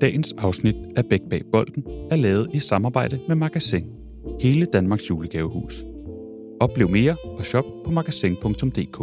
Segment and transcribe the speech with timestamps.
[0.00, 3.92] Dagens afsnit af Bæk Bag Bolden er lavet i samarbejde med Magasin.
[4.40, 5.84] Hele Danmarks julegavehus.
[6.60, 8.98] Oplev mere og shop på magasin.dk.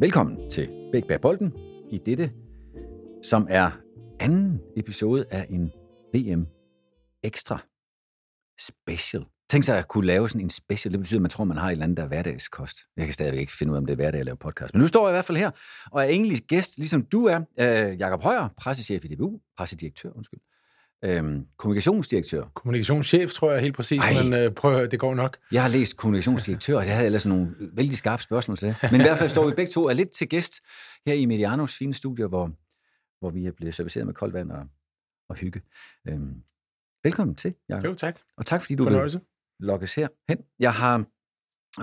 [0.00, 1.52] Velkommen til Bæk Bag Bolden
[1.90, 2.30] i dette,
[3.22, 3.70] som er
[4.20, 5.72] anden episode af en
[6.14, 6.46] VM
[7.22, 7.58] Extra
[8.60, 9.24] Special.
[9.54, 10.92] Tænk sig at kunne lave sådan en special.
[10.92, 12.76] Det betyder, at man tror, man har et eller andet, der er hverdagskost.
[12.96, 14.74] Jeg kan stadigvæk ikke finde ud af, om det er hverdag at lave podcast.
[14.74, 15.50] Men nu står jeg i hvert fald her,
[15.90, 17.40] og er egentlig gæst, ligesom du er.
[17.60, 20.40] Øh, Jakob Højer, pressechef i DBU, pressedirektør, undskyld.
[21.04, 22.44] Øhm, kommunikationsdirektør.
[22.54, 24.22] Kommunikationschef, tror jeg helt præcis, Ej.
[24.22, 25.36] men øh, prøv at det går nok.
[25.52, 28.76] Jeg har læst kommunikationsdirektør, og jeg havde ellers nogle vældig skarpe spørgsmål til det.
[28.92, 30.60] Men i hvert fald står vi begge to er lidt til gæst
[31.06, 32.50] her i Medianos fine studie, hvor,
[33.20, 34.64] hvor vi er blevet serviceret med koldt vand og,
[35.28, 35.62] og hygge.
[36.08, 36.34] Øhm,
[37.04, 37.84] velkommen til, Jacob.
[37.84, 38.18] Jo, tak.
[38.36, 39.18] Og tak, fordi du Fornøjelse.
[39.18, 39.26] vil
[39.60, 40.38] lokkes her hen.
[40.58, 41.04] Jeg har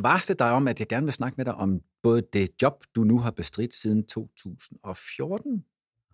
[0.02, 3.03] varslet dig om, at jeg gerne vil snakke med dig om både det job, du
[3.03, 5.66] nu har bestridt siden 2014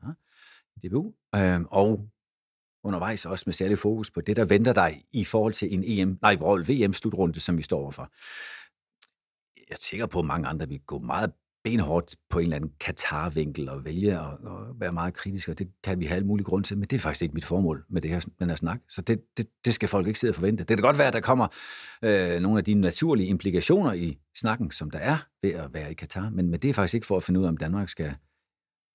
[0.04, 0.08] ja,
[0.76, 2.10] i DBU, øh, og
[2.84, 6.20] undervejs også med særlig fokus på det, der venter dig i forhold til en EM,
[6.22, 8.12] nej, VM-slutrunde, som vi står overfor.
[9.58, 11.34] Jeg er sikker på, at mange andre vil gå meget
[11.68, 15.68] benhårdt på en eller anden Katar-vinkel og vælge at, at være meget kritisk, og det
[15.84, 18.02] kan vi have alle mulige grunde til, men det er faktisk ikke mit formål med
[18.02, 18.80] det her, den her snak.
[18.90, 20.64] Så det, det, det skal folk ikke sidde og forvente.
[20.64, 21.48] Det kan godt være, at der kommer
[22.04, 25.94] øh, nogle af de naturlige implikationer i snakken, som der er ved at være i
[25.94, 28.16] Katar, men, men det er faktisk ikke for at finde ud af, om Danmark skal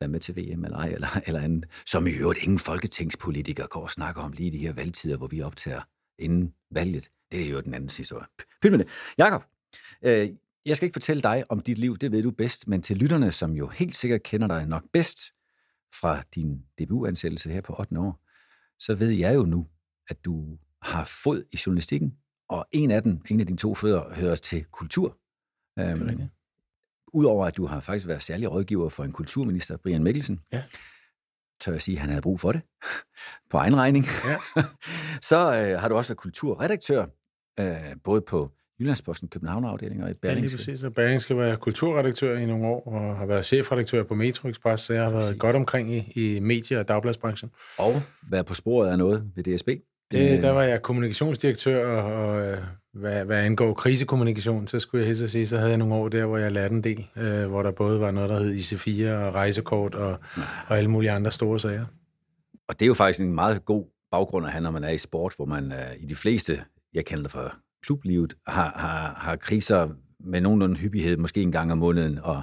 [0.01, 3.83] være med til VM eller ej, eller, eller andet, som i øvrigt ingen folketingspolitikere går
[3.83, 5.81] og snakker om lige i de her valgtider, hvor vi optager
[6.19, 7.11] inden valget.
[7.33, 8.27] Det er jo den anden historie.
[8.63, 8.89] Pyt med det.
[9.19, 9.45] Jakob,
[10.05, 10.29] øh,
[10.67, 13.33] jeg skal ikke fortælle dig om dit liv, det ved du bedst, men til lytterne,
[13.33, 15.19] som jo helt sikkert kender dig nok bedst
[16.01, 17.99] fra din debutansættelse her på 8.
[17.99, 18.21] år,
[18.79, 19.69] så ved jeg jo nu,
[20.09, 22.17] at du har fod i journalistikken,
[22.49, 25.19] og en af dem, en af dine to fødder, hører til kultur.
[25.79, 26.21] Øhm,
[27.15, 30.65] Udover at du har faktisk været særlig rådgiver for en kulturminister, Brian Mikkelsen, Ja.
[31.61, 32.63] tør jeg sige, at han havde brug for det,
[33.51, 34.05] på egen regning.
[34.27, 34.39] Ja.
[35.31, 37.07] så øh, har du også været kulturredaktør,
[37.61, 40.57] øh, både på Jyllandsposten København-afdeling og i Ja, lige Berlingske.
[40.59, 40.83] præcis.
[40.83, 44.85] Og Bering skal være kulturredaktør i nogle år, og har været chefredaktør på Metro Express,
[44.85, 45.29] så jeg har Præcis.
[45.31, 47.51] været godt omkring i, i medie- og dagbladsbranchen.
[47.79, 49.69] og være på sporet af noget ved DSB.
[50.11, 52.59] Det, Øh, der var jeg kommunikationsdirektør, og, øh,
[52.95, 56.09] hvad, hvad angår krisekommunikation, så skulle jeg helst at sige, så havde jeg nogle år
[56.09, 59.11] der, hvor jeg lærte en del, øh, hvor der både var noget, der hed IC4
[59.27, 60.19] og rejsekort og,
[60.69, 61.85] og alle mulige andre store sager.
[62.69, 64.99] Og det er jo faktisk en meget god baggrund at have, når man er i
[64.99, 66.61] sport, hvor man øh, i de fleste,
[66.95, 69.89] jeg kender fra klublivet, har, har, har kriser
[70.21, 72.43] med nogenlunde hyppighed, måske en gang om måneden, og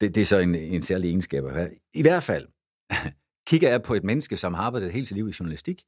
[0.00, 1.70] det, det er så en, en særlig egenskab at have.
[1.94, 2.46] I hvert fald
[3.48, 5.82] kigger jeg på et menneske, som har arbejdet hele sit liv i journalistik,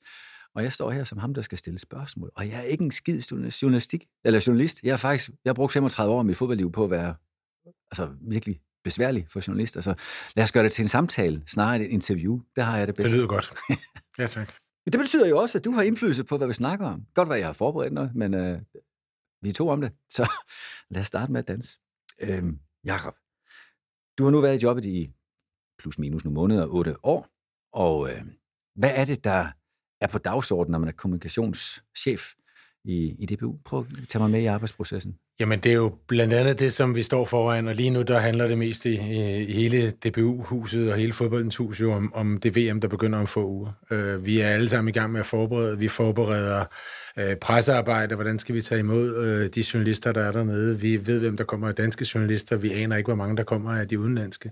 [0.54, 2.30] og jeg står her som ham, der skal stille spørgsmål.
[2.34, 3.20] Og jeg er ikke en skid
[3.62, 4.80] journalistik, eller journalist.
[4.82, 7.14] Jeg har faktisk jeg har brugt 35 år af mit fodboldliv på at være
[7.90, 9.80] altså, virkelig besværlig for journalister.
[9.80, 9.94] Så
[10.36, 12.40] lad os gøre det til en samtale, snarere et interview.
[12.56, 13.04] Der har jeg det bedst.
[13.04, 13.52] Det lyder godt.
[14.18, 14.52] Ja, tak.
[14.86, 17.06] Det betyder jo også, at du har indflydelse på, hvad vi snakker om.
[17.14, 18.62] Godt være, jeg har forberedt noget, men øh,
[19.42, 19.92] vi er to om det.
[20.08, 20.30] Så
[20.90, 21.78] lad os starte med at danse.
[22.22, 23.14] Øhm, Jakob,
[24.18, 25.12] du har nu været i jobbet i
[25.78, 27.28] plus minus nogle måneder, otte år.
[27.72, 28.22] Og øh,
[28.74, 29.52] hvad er det, der
[30.00, 32.34] er på dagsordenen, når man er kommunikationschef
[32.84, 33.58] i, i DBU?
[33.64, 35.18] Prøv at tage mig med i arbejdsprocessen.
[35.40, 38.18] Jamen, det er jo blandt andet det, som vi står foran, og lige nu der
[38.18, 42.56] handler det mest i, i, hele DBU-huset og hele fodboldens hus jo om, om det
[42.56, 43.72] VM, der begynder om få uger.
[43.90, 45.78] Øh, vi er alle sammen i gang med at forberede.
[45.78, 46.64] Vi forbereder
[47.18, 50.80] øh, pressearbejde, hvordan skal vi tage imod øh, de journalister, der er dernede.
[50.80, 52.56] Vi ved, hvem der kommer af danske journalister.
[52.56, 54.50] Vi aner ikke, hvor mange der kommer af de udenlandske.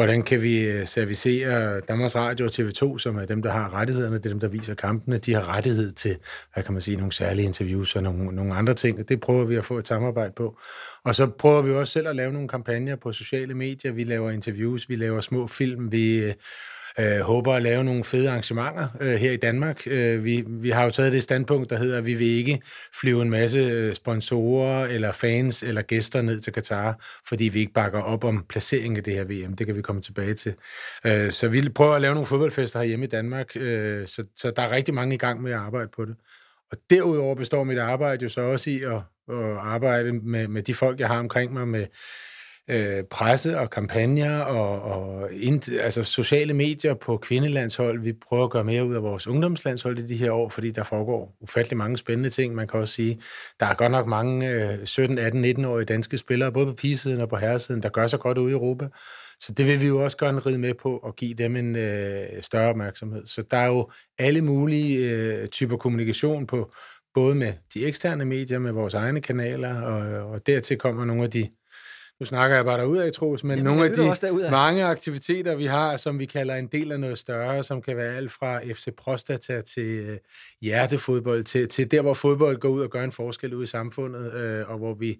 [0.00, 4.16] Hvordan kan vi øh, servicere Danmarks Radio og TV2, som er dem, der har rettighederne,
[4.16, 5.18] det er dem, der viser kampene.
[5.18, 6.16] De har rettighed til,
[6.54, 9.56] hvad kan man sige, nogle særlige interviews og nogle, nogle andre ting, det prøver vi
[9.56, 10.58] at få et samarbejde på.
[11.04, 13.92] Og så prøver vi også selv at lave nogle kampagner på sociale medier.
[13.92, 16.34] Vi laver interviews, vi laver små film, vi øh,
[16.98, 19.82] øh, håber at lave nogle fede arrangementer øh, her i Danmark.
[19.86, 22.62] Øh, vi, vi har jo taget det standpunkt, der hedder, at vi vil ikke
[23.00, 27.72] flyve en masse øh, sponsorer eller fans eller gæster ned til Katar, fordi vi ikke
[27.72, 29.56] bakker op om placeringen af det her VM.
[29.56, 30.54] Det kan vi komme tilbage til.
[31.06, 34.62] Øh, så vi prøver at lave nogle fodboldfester herhjemme i Danmark, øh, så, så der
[34.62, 36.14] er rigtig mange i gang med at arbejde på det.
[36.72, 40.74] Og derudover består mit arbejde jo så også i at, at arbejde med, med de
[40.74, 41.86] folk, jeg har omkring mig, med
[42.70, 48.00] øh, presse og kampagner og, og ind, altså sociale medier på kvindelandshold.
[48.00, 50.82] Vi prøver at gøre mere ud af vores ungdomslandshold i de her år, fordi der
[50.82, 52.54] foregår ufattelig mange spændende ting.
[52.54, 53.20] Man kan også sige,
[53.60, 57.28] der er godt nok mange øh, 17, 18, 19-årige danske spillere, både på pigesiden og
[57.28, 58.88] på herresiden, der gør sig godt ude i Europa.
[59.40, 62.42] Så det vil vi jo også gerne ride med på og give dem en øh,
[62.42, 63.26] større opmærksomhed.
[63.26, 66.72] Så der er jo alle mulige øh, typer kommunikation på,
[67.14, 71.30] både med de eksterne medier, med vores egne kanaler, og, og dertil kommer nogle af
[71.30, 71.48] de
[72.20, 74.50] nu snakker jeg bare derud af, Troels, men Jamen, nogle af de derudad.
[74.50, 78.16] mange aktiviteter, vi har, som vi kalder en del af noget større, som kan være
[78.16, 80.18] alt fra FC Prostata til øh,
[80.60, 84.34] hjertefodbold, til, til der, hvor fodbold går ud og gør en forskel ud i samfundet,
[84.34, 85.18] øh, og hvor vi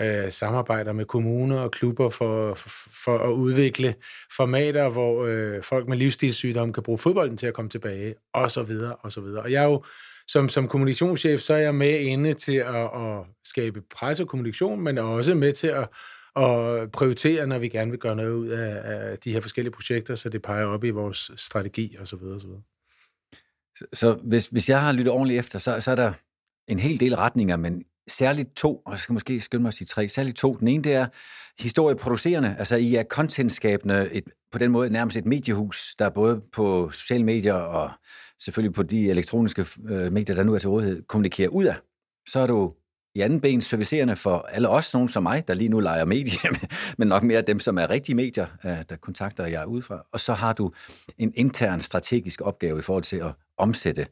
[0.00, 2.68] øh, samarbejder med kommuner og klubber for, for,
[3.04, 3.94] for at udvikle
[4.36, 8.62] formater, hvor øh, folk med livsstilssygdomme kan bruge fodbolden til at komme tilbage, og så
[8.62, 9.42] videre, og så videre.
[9.42, 9.84] Og jeg er jo
[10.26, 14.80] som, som kommunikationschef, så er jeg med inde til at, at skabe pres og kommunikation,
[14.80, 15.88] men også med til at,
[16.34, 20.14] og prioritere, når vi gerne vil gøre noget ud af, af de her forskellige projekter,
[20.14, 22.34] så det peger op i vores strategi og så videre.
[22.34, 22.62] Og så videre.
[23.78, 26.12] Så, så hvis, hvis jeg har lyttet ordentligt efter, så, så er der
[26.68, 29.86] en hel del retninger, men særligt to, og jeg skal måske skynde mig at sige
[29.86, 30.54] tre, særligt to.
[30.54, 31.06] Den ene, det er
[31.58, 36.90] historieproducerende, altså I er contentskabende, et, på den måde nærmest et mediehus, der både på
[36.90, 37.90] sociale medier og
[38.38, 41.76] selvfølgelig på de elektroniske øh, medier, der nu er til rådighed, kommunikerer ud af.
[42.28, 42.74] Så er du
[43.14, 46.68] i anden ben servicerende for alle os, nogen som mig, der lige nu leger medier,
[46.98, 50.06] men nok mere dem, som er rigtige medier, øh, der kontakter jeg udefra.
[50.12, 50.72] Og så har du
[51.18, 54.06] en intern strategisk opgave i forhold til at omsætte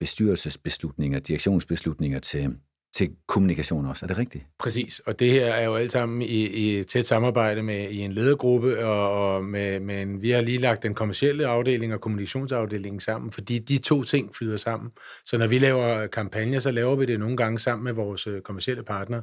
[0.00, 2.56] bestyrelsesbeslutninger, direktionsbeslutninger til,
[2.96, 4.04] til kommunikation også.
[4.04, 4.44] Er det rigtigt?
[4.58, 8.12] Præcis, og det her er jo alt sammen i, i tæt samarbejde med i en
[8.12, 13.00] ledergruppe, og, og med, med en, vi har lige lagt den kommercielle afdeling og kommunikationsafdelingen
[13.00, 14.90] sammen, fordi de to ting flyder sammen.
[15.26, 18.40] Så når vi laver kampagner, så laver vi det nogle gange sammen med vores øh,
[18.40, 19.22] kommercielle partner.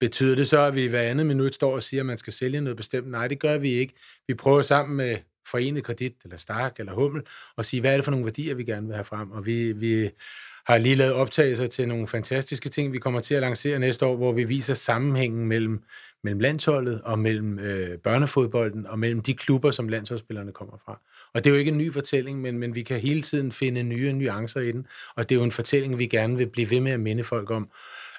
[0.00, 2.60] Betyder det så, at vi hver andet minut står og siger, at man skal sælge
[2.60, 3.10] noget bestemt?
[3.10, 3.94] Nej, det gør vi ikke.
[4.28, 5.16] Vi prøver sammen med
[5.48, 7.22] Forenet Kredit, eller Stark, eller Hummel,
[7.56, 9.30] og sige, hvad er det for nogle værdier, vi gerne vil have frem?
[9.30, 10.10] Og vi, vi
[10.66, 14.16] har lige lavet optagelser til nogle fantastiske ting, vi kommer til at lancere næste år,
[14.16, 15.82] hvor vi viser sammenhængen mellem,
[16.24, 21.00] mellem landsholdet og mellem øh, børnefodbolden og mellem de klubber, som landsholdsspillerne kommer fra.
[21.34, 23.82] Og det er jo ikke en ny fortælling, men, men vi kan hele tiden finde
[23.82, 24.86] nye nuancer i den,
[25.16, 27.50] og det er jo en fortælling, vi gerne vil blive ved med at minde folk
[27.50, 27.70] om,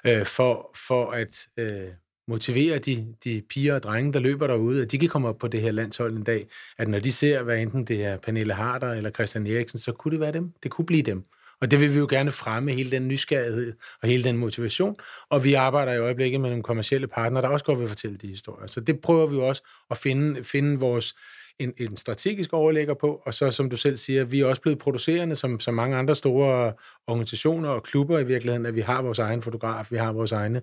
[0.06, 1.88] øh, for, for at øh,
[2.28, 5.48] motivere de, de piger og drenge, der løber derude, at de kan komme op på
[5.48, 6.46] det her landshold en dag,
[6.78, 10.12] at når de ser, hvad enten det er Pernille Harder eller Christian Eriksen, så kunne
[10.12, 10.52] det være dem.
[10.62, 11.24] Det kunne blive dem.
[11.64, 13.72] Og det vil vi jo gerne fremme, hele den nysgerrighed
[14.02, 14.96] og hele den motivation.
[15.30, 18.26] Og vi arbejder i øjeblikket med nogle kommersielle partnere, der også godt vil fortælle de
[18.26, 18.66] historier.
[18.66, 21.14] Så det prøver vi jo også at finde, finde vores
[21.58, 24.78] en, en strategisk overlægger på, og så som du selv siger, vi er også blevet
[24.78, 26.72] producerende, som, som mange andre store
[27.06, 30.62] organisationer og klubber i virkeligheden, at vi har vores egen fotograf, vi har vores egne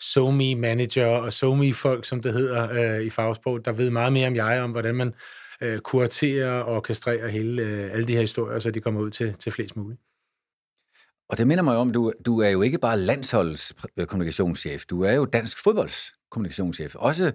[0.00, 4.28] SoMe manager og SoMe folk, som det hedder øh, i fagsprog, der ved meget mere
[4.28, 5.14] om jeg, om hvordan man
[5.60, 9.34] øh, kuraterer og orkestrerer hele, øh, alle de her historier, så de kommer ud til,
[9.34, 10.05] til flest muligt.
[11.28, 13.74] Og det minder mig om, du, du er jo ikke bare landsholdets
[14.08, 16.94] kommunikationschef, du er jo dansk fodbolds kommunikationschef.
[16.94, 17.32] Også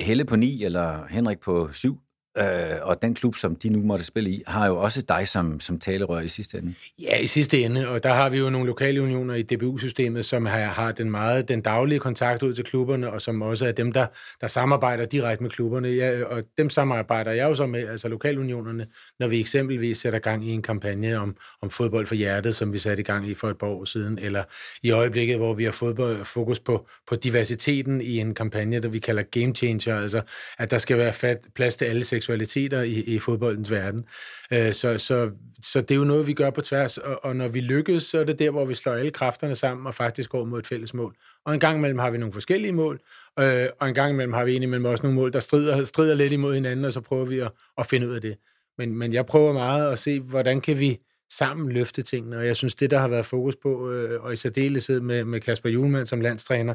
[0.00, 2.00] Helle på 9 eller Henrik på 7
[2.36, 5.60] øh, og den klub, som de nu måtte spille i, har jo også dig som,
[5.60, 6.74] som talerør i sidste ende.
[6.98, 10.46] Ja, i sidste ende, og der har vi jo nogle lokale unioner i DBU-systemet, som
[10.46, 13.92] har, har den meget den daglige kontakt ud til klubberne, og som også er dem,
[13.92, 14.06] der,
[14.40, 15.88] der samarbejder direkte med klubberne.
[15.88, 18.86] Ja, og dem samarbejder jeg jo så med, altså lokalunionerne,
[19.20, 22.78] når vi eksempelvis sætter gang i en kampagne om, om fodbold for hjertet, som vi
[22.78, 24.44] satte i gang i for et par år siden, eller
[24.82, 28.98] i øjeblikket, hvor vi har fodbold, fokus på, på diversiteten i en kampagne, der vi
[28.98, 30.22] kalder Game Changer, altså
[30.58, 34.04] at der skal være fat, plads til alle seksualiteter i, i fodboldens verden.
[34.52, 35.30] Øh, så, så,
[35.62, 38.18] så det er jo noget, vi gør på tværs, og, og når vi lykkes, så
[38.18, 40.94] er det der, hvor vi slår alle kræfterne sammen og faktisk går mod et fælles
[40.94, 41.14] mål.
[41.44, 43.00] Og en gang imellem har vi nogle forskellige mål,
[43.38, 46.32] øh, og en gang imellem har vi indimellem også nogle mål, der strider, strider lidt
[46.32, 48.36] imod hinanden, og så prøver vi at, at finde ud af det.
[48.78, 50.98] Men, men jeg prøver meget at se, hvordan kan vi
[51.32, 54.36] sammen løfte tingene, og jeg synes, det, der har været fokus på, øh, og i
[54.36, 56.74] særdeleshed med, med Kasper Julemand som landstræner,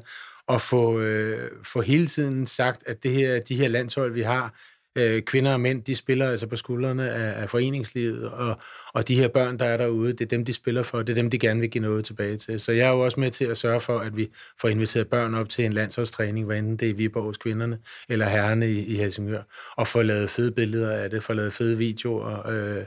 [0.50, 4.54] at få, øh, få hele tiden sagt, at det her, de her landshold, vi har,
[4.96, 8.60] øh, kvinder og mænd, de spiller altså på skuldrene af, af foreningslivet, og,
[8.94, 11.16] og de her børn, der er derude, det er dem, de spiller for, det er
[11.16, 12.60] dem, de gerne vil give noget tilbage til.
[12.60, 14.30] Så jeg er jo også med til at sørge for, at vi
[14.62, 17.80] får inviteret børn op til en landsholdstræning, hvad enten det er Viborg hos kvinderne,
[18.10, 19.42] eller herrene i, i Helsingør,
[19.78, 22.84] og få lavet fede billeder af det, få lavet fede videoer, øh,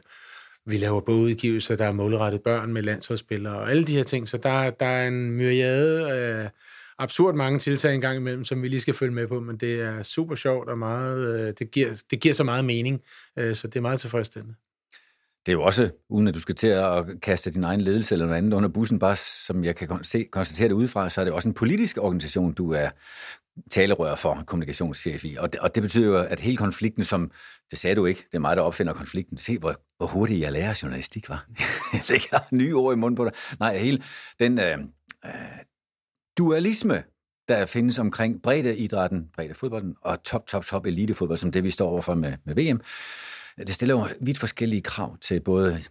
[0.67, 4.39] vi laver bogudgivelser, der er målrettet børn med landsholdsspillere, og alle de her ting, så
[4.39, 6.51] der, der er en myriade af
[6.99, 10.03] absurd mange tiltag engang imellem, som vi lige skal følge med på, men det er
[10.03, 13.03] super sjovt og meget, øh, det, giver, det giver så meget mening,
[13.39, 14.55] øh, så det er meget tilfredsstillende.
[15.47, 18.27] Det er jo også, uden at du skal til at kaste din egen ledelse eller
[18.27, 21.35] noget andet under bussen, bare som jeg kan se, konstatere det udefra, så er det
[21.35, 22.89] også en politisk organisation, du er
[23.71, 25.37] talerør for, kommunikationschef i.
[25.39, 27.31] Og det, og det betyder jo, at hele konflikten, som,
[27.71, 29.39] det sagde du ikke, det er mig, der opfinder konflikten.
[29.39, 31.47] Se, hvor, hvor hurtigt jeg lærer journalistik, var.
[31.93, 33.33] jeg lægger nye ord i munden på dig.
[33.61, 34.03] Nej, hele
[34.39, 34.79] den øh,
[35.25, 35.31] øh
[36.39, 37.05] dualisme,
[37.49, 42.15] der findes omkring breddeidrætten, breddefodbolden og top, top, top elitefodbold, som det vi står overfor
[42.15, 42.81] med, med VM,
[43.59, 45.83] det stiller jo vidt forskellige krav til både,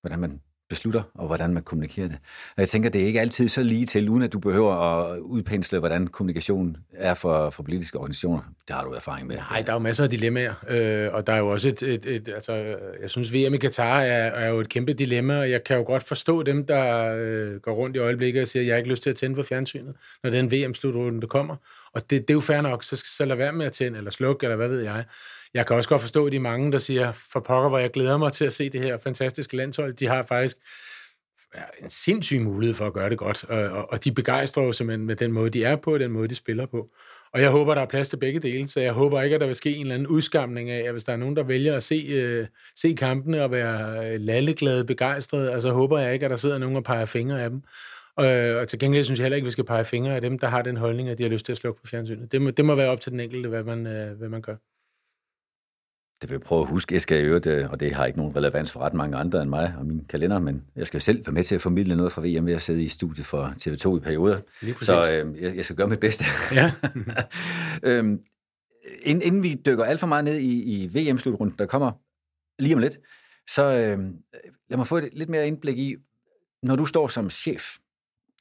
[0.00, 2.16] hvordan man beslutter, og hvordan man kommunikerer det.
[2.56, 5.18] Og jeg tænker, det er ikke altid så lige til, uden at du behøver at
[5.18, 8.42] udpensle, hvordan kommunikation er for, for politiske organisationer.
[8.68, 9.36] Det har du erfaring med.
[9.36, 12.06] Nej, der er jo masser af dilemmaer, øh, og der er jo også et, et,
[12.06, 12.52] et altså,
[13.00, 15.82] jeg synes, VM i Katar er, er jo et kæmpe dilemma, og jeg kan jo
[15.82, 18.90] godt forstå dem, der øh, går rundt i øjeblikket og siger, at jeg har ikke
[18.90, 21.56] lyst til at tænde for fjernsynet, når den VM-slutrunde kommer.
[21.94, 24.10] Og det, det er jo fair nok, så, så lad være med at tænde, eller
[24.10, 25.04] slukke, eller hvad ved jeg.
[25.54, 28.32] Jeg kan også godt forstå de mange, der siger, for pokker, hvor jeg glæder mig
[28.32, 29.94] til at se det her fantastiske landshold.
[29.94, 30.56] De har faktisk
[31.82, 35.16] en sindssyg mulighed for at gøre det godt, og, og de begejstrer jo simpelthen med
[35.16, 36.88] den måde, de er på, og den måde, de spiller på.
[37.34, 39.46] Og jeg håber, der er plads til begge dele, så jeg håber ikke, at der
[39.46, 41.82] vil ske en eller anden udskamning af, at hvis der er nogen, der vælger at
[41.82, 46.36] se, øh, se kampene og være øh, lalleglade, begejstrede, altså håber jeg ikke, at der
[46.36, 47.62] sidder nogen og peger fingre af dem.
[48.16, 50.38] Og, og til gengæld synes jeg heller ikke, at vi skal pege fingre af dem,
[50.38, 52.32] der har den holdning, at de har lyst til at slukke på fjernsynet.
[52.32, 54.56] Det må, det må være op til den enkelte, hvad man, øh, hvad man gør.
[56.22, 56.94] Det vil jeg prøve at huske.
[56.94, 59.42] Jeg skal i øvrigt, øh, og det har ikke nogen relevans for ret mange andre
[59.42, 62.12] end mig og min kalender, men jeg skal selv være med til at formidle noget
[62.12, 64.40] fra VM ved at sidde i studiet for TV2 i perioder.
[64.80, 66.24] Så øh, jeg, jeg skal gøre mit bedste.
[66.54, 66.72] Ja.
[67.88, 68.22] øhm,
[69.02, 71.92] inden, inden vi dykker alt for meget ned i, i VM-slutrunden, der kommer
[72.62, 72.98] lige om lidt,
[73.50, 73.98] så øh,
[74.70, 75.96] lad mig få et lidt mere indblik i,
[76.62, 77.76] når du står som chef,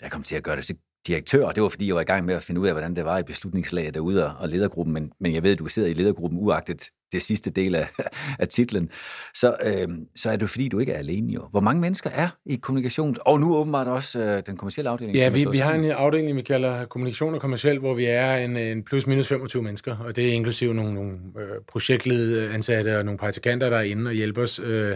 [0.01, 0.75] jeg kom til at gøre det til
[1.07, 2.95] direktør, og det var fordi, jeg var i gang med at finde ud af, hvordan
[2.95, 5.93] det var i beslutningslaget derude og ledergruppen, men, men jeg ved, at du sidder i
[5.93, 7.87] ledergruppen uagtet det sidste del af,
[8.39, 8.89] af titlen,
[9.35, 11.47] så, øh, så er det fordi, du ikke er alene jo.
[11.51, 15.17] Hvor mange mennesker er i kommunikation, og nu åbenbart også øh, den kommercielle afdeling?
[15.17, 18.57] Ja, vi, vi har en afdeling, vi kalder kommunikation og kommerciel, hvor vi er en,
[18.57, 23.05] en plus minus 25 mennesker, og det er inklusive nogle, nogle øh, projektledede ansatte og
[23.05, 24.59] nogle praktikanter, der er inde og hjælper os.
[24.63, 24.95] Øh,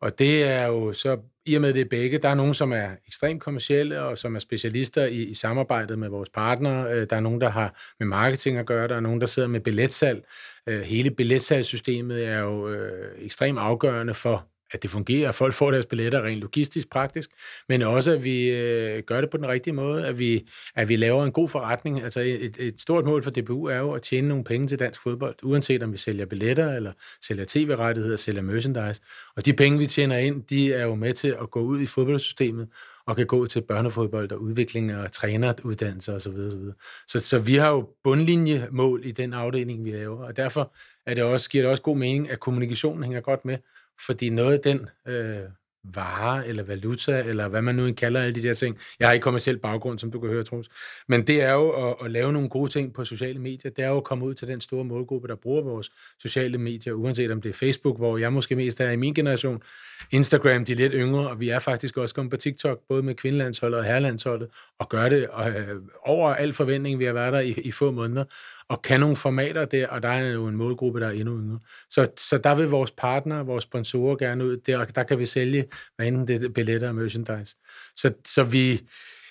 [0.00, 2.72] og det er jo så, i og med det er begge, der er nogen, som
[2.72, 6.92] er ekstremt kommercielle, og som er specialister i, i samarbejdet med vores partnere.
[6.92, 9.48] Øh, der er nogen, der har med marketing at gøre, der er nogen, der sidder
[9.48, 10.24] med billetsalg.
[10.66, 15.70] Øh, hele billetsalgssystemet er jo øh, ekstremt afgørende for at det fungerer, at folk får
[15.70, 17.30] deres billetter rent logistisk, praktisk,
[17.68, 20.96] men også, at vi øh, gør det på den rigtige måde, at vi, at vi
[20.96, 22.02] laver en god forretning.
[22.02, 25.02] Altså et, et stort mål for DBU er jo at tjene nogle penge til dansk
[25.02, 29.00] fodbold, uanset om vi sælger billetter, eller sælger tv-rettigheder, sælger merchandise.
[29.36, 31.86] Og de penge, vi tjener ind, de er jo med til at gå ud i
[31.86, 32.68] fodboldsystemet,
[33.06, 36.30] og kan gå til børnefodbold og udvikling og træneruddannelse osv.
[36.30, 36.60] osv.
[37.08, 40.74] Så, så vi har jo bundlinjemål i den afdeling, vi laver, og derfor
[41.06, 43.58] er det også, giver det også god mening, at kommunikationen hænger godt med,
[44.06, 45.48] fordi noget af den øh,
[45.84, 48.78] vare eller valuta, eller hvad man nu kalder alle de der ting.
[49.00, 50.68] Jeg har ikke kommersiel baggrund, som du kan høre, Troels.
[51.08, 53.70] Men det er jo at, at lave nogle gode ting på sociale medier.
[53.70, 55.90] Det er jo at komme ud til den store målgruppe, der bruger vores
[56.22, 59.62] sociale medier, uanset om det er Facebook, hvor jeg måske mest er i min generation,
[60.10, 63.78] Instagram, de lidt yngre, og vi er faktisk også kommet på TikTok, både med kvindelandsholdet
[63.78, 67.70] og herrelandsholdet, og gør det øh, over al forventning, vi har været der i, i
[67.70, 68.24] få måneder,
[68.72, 71.58] og kan nogle formater der, og der er jo en målgruppe, der er endnu yngre.
[71.90, 75.64] Så, så der vil vores partner, vores sponsorer gerne ud, der, der kan vi sælge,
[75.96, 77.56] hvad enten det er billetter og merchandise.
[77.96, 78.80] Så, så vi,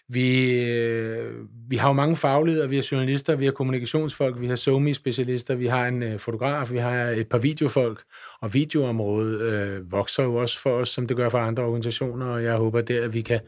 [0.07, 1.33] vi, øh,
[1.69, 5.67] vi har jo mange fagligheder, vi har journalister, vi har kommunikationsfolk, vi har somi-specialister, vi
[5.67, 8.03] har en øh, fotograf, vi har et par videofolk,
[8.41, 12.43] og videoområdet øh, vokser jo også for os, som det gør for andre organisationer, og
[12.43, 13.39] jeg håber der, at vi kan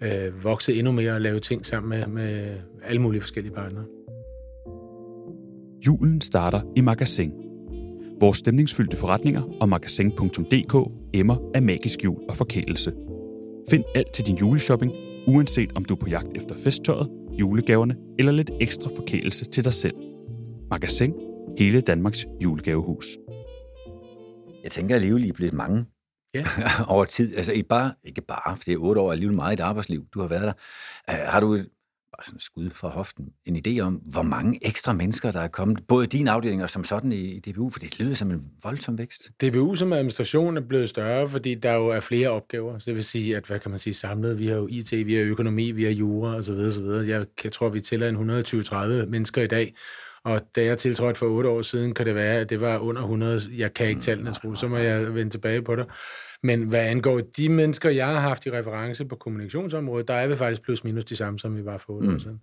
[0.00, 4.05] øh, vokse endnu mere og lave ting sammen med, med alle mulige forskellige partnere.
[5.86, 7.32] Julen starter i Magasin.
[8.20, 12.92] Vores stemningsfyldte forretninger og magasin.dk emmer af magisk jul og forkælelse.
[13.70, 14.92] Find alt til din juleshopping,
[15.28, 19.74] uanset om du er på jagt efter festtøjet, julegaverne eller lidt ekstra forkælelse til dig
[19.74, 19.94] selv.
[20.70, 21.14] Magasin.
[21.58, 23.06] Hele Danmarks julegavehus.
[24.62, 25.84] Jeg tænker alligevel, I er blevet mange
[26.34, 26.44] ja.
[26.94, 27.36] over tid.
[27.36, 30.04] Altså, I bare, ikke bare, for det er otte år alligevel meget i et arbejdsliv,
[30.14, 30.52] du har været der.
[31.12, 31.58] Uh, har du
[32.16, 35.86] bare sådan skud fra hoften, en idé om, hvor mange ekstra mennesker, der er kommet,
[35.86, 38.42] både i din afdeling og som sådan i, i DBU, for det lyder som en
[38.62, 39.30] voldsom vækst.
[39.42, 42.78] DBU som administration er blevet større, fordi der jo er flere opgaver.
[42.78, 45.14] Så det vil sige, at hvad kan man sige samlet, vi har jo IT, vi
[45.14, 46.52] har økonomi, vi har jura osv.
[46.52, 46.84] osv.
[46.84, 49.74] Jeg, jeg tror, vi tæller en 120-30 mennesker i dag,
[50.24, 53.00] og da jeg tiltrådte for otte år siden, kan det være, at det var under
[53.00, 53.40] 100.
[53.56, 55.86] Jeg kan ikke tallene, tro, så må jeg vende tilbage på det.
[56.46, 60.36] Men hvad angår de mennesker, jeg har haft i reference på kommunikationsområdet, der er vi
[60.36, 62.14] faktisk plus minus de samme, som vi var for 8 mm.
[62.14, 62.40] år siden.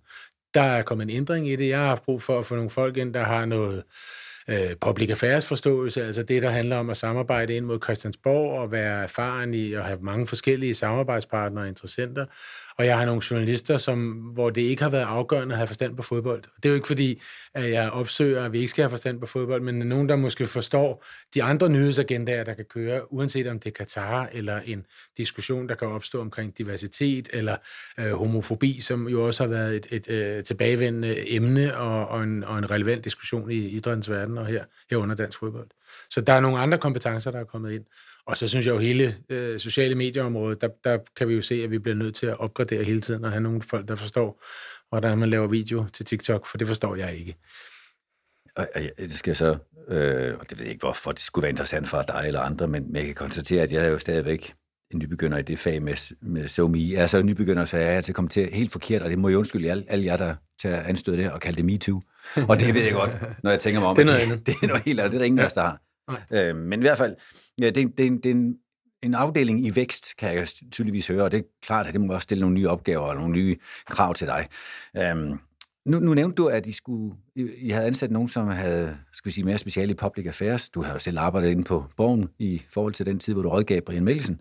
[0.54, 1.68] Der er kommet en ændring i det.
[1.68, 3.82] Jeg har haft brug for at få nogle folk ind, der har noget
[4.48, 8.72] øh, public affairs forståelse, altså det, der handler om at samarbejde ind mod Christiansborg og
[8.72, 12.26] være erfaren i at have mange forskellige samarbejdspartnere og interessenter
[12.78, 15.96] og jeg har nogle journalister, som, hvor det ikke har været afgørende at have forstand
[15.96, 16.42] på fodbold.
[16.42, 17.22] Det er jo ikke fordi,
[17.54, 20.46] at jeg opsøger, at vi ikke skal have forstand på fodbold, men nogen, der måske
[20.46, 21.04] forstår
[21.34, 25.74] de andre nyhedsagendaer, der kan køre, uanset om det er Katar eller en diskussion, der
[25.74, 27.56] kan opstå omkring diversitet eller
[27.98, 32.44] øh, homofobi, som jo også har været et, et, øh, tilbagevendende emne og, og, en,
[32.44, 35.68] og en relevant diskussion i idrættens verden og her, herunder dansk fodbold.
[36.10, 37.84] Så der er nogle andre kompetencer, der er kommet ind.
[38.26, 41.54] Og så synes jeg jo, hele øh, sociale medieområdet, der, der kan vi jo se,
[41.54, 44.44] at vi bliver nødt til at opgradere hele tiden og have nogle folk, der forstår,
[44.88, 47.36] hvordan man laver video til TikTok, for det forstår jeg ikke.
[48.56, 49.56] Og, og det skal så,
[49.88, 52.66] øh, og det ved jeg ikke, hvorfor det skulle være interessant for dig eller andre,
[52.68, 54.52] men, men jeg kan konstatere, at jeg er jo stadigvæk
[54.90, 56.78] en nybegynder i det fag med, med SoMe.
[56.78, 59.18] Jeg er så en nybegynder, så jeg er til kommet til helt forkert, og det
[59.18, 62.00] må jeg undskylde alle, alle jer, der tager anstød det og kalde det MeToo.
[62.48, 63.96] Og det ved jeg godt, når jeg tænker mig om.
[63.96, 64.42] det er noget andet.
[64.46, 65.80] Det er noget helt andet, det er der ingen, der har.
[66.30, 67.16] Øh, men i hvert fald,
[67.60, 68.58] ja, det, det, det, er en,
[69.02, 72.14] en afdeling i vækst, kan jeg tydeligvis høre, og det er klart, at det må
[72.14, 73.56] også stille nogle nye opgaver og nogle nye
[73.86, 74.48] krav til dig.
[74.96, 75.38] Øhm,
[75.86, 79.28] nu, nu nævnte du, at I, skulle, I, I havde ansat nogen, som havde skal
[79.28, 80.68] vi sige, mere speciale i public affairs.
[80.68, 83.48] Du har jo selv arbejdet inde på Borgen i forhold til den tid, hvor du
[83.48, 84.40] rådgav Brian Mikkelsen.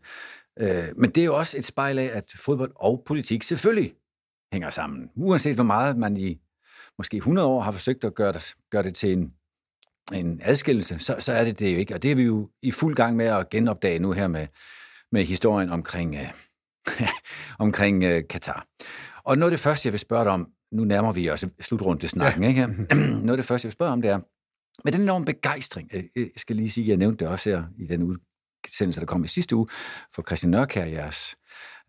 [0.59, 3.93] Øh, men det er jo også et spejl af, at fodbold og politik selvfølgelig
[4.53, 5.09] hænger sammen.
[5.15, 6.41] Uanset hvor meget man i
[6.97, 9.33] måske 100 år har forsøgt at gøre det, gøre det til en,
[10.13, 11.95] en adskillelse, så, så er det det jo ikke.
[11.95, 14.47] Og det er vi jo i fuld gang med at genopdage nu her med,
[15.11, 16.29] med historien omkring, øh,
[17.59, 18.67] omkring øh, Katar.
[19.23, 22.01] Og noget af det første, jeg vil spørge dig om, nu nærmer vi os slutrundt
[22.01, 22.49] til snakken, ja.
[22.49, 22.67] ikke?
[23.25, 24.19] noget af det første, jeg vil spørge om, det er,
[24.83, 27.85] med den enorme begejstring, øh, jeg skal lige sige, jeg nævnte det også her i
[27.85, 29.67] den udsendelse, der kom i sidste uge,
[30.15, 31.35] for Christian Nørkær, jeres,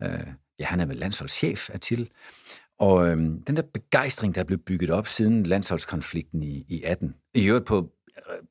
[0.03, 0.27] øh,
[0.59, 2.09] ja, han er vel landsholdschef af til,
[2.79, 7.15] og øh, den der begejstring, der er blevet bygget op siden landsholdskonflikten i, i 18,
[7.33, 8.04] i øvrigt på øh,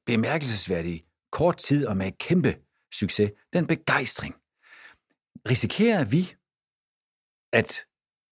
[0.06, 2.56] bemærkelsesværdig kort tid og med kæmpe
[2.92, 4.34] succes, den begejstring,
[5.48, 6.34] risikerer vi,
[7.52, 7.84] at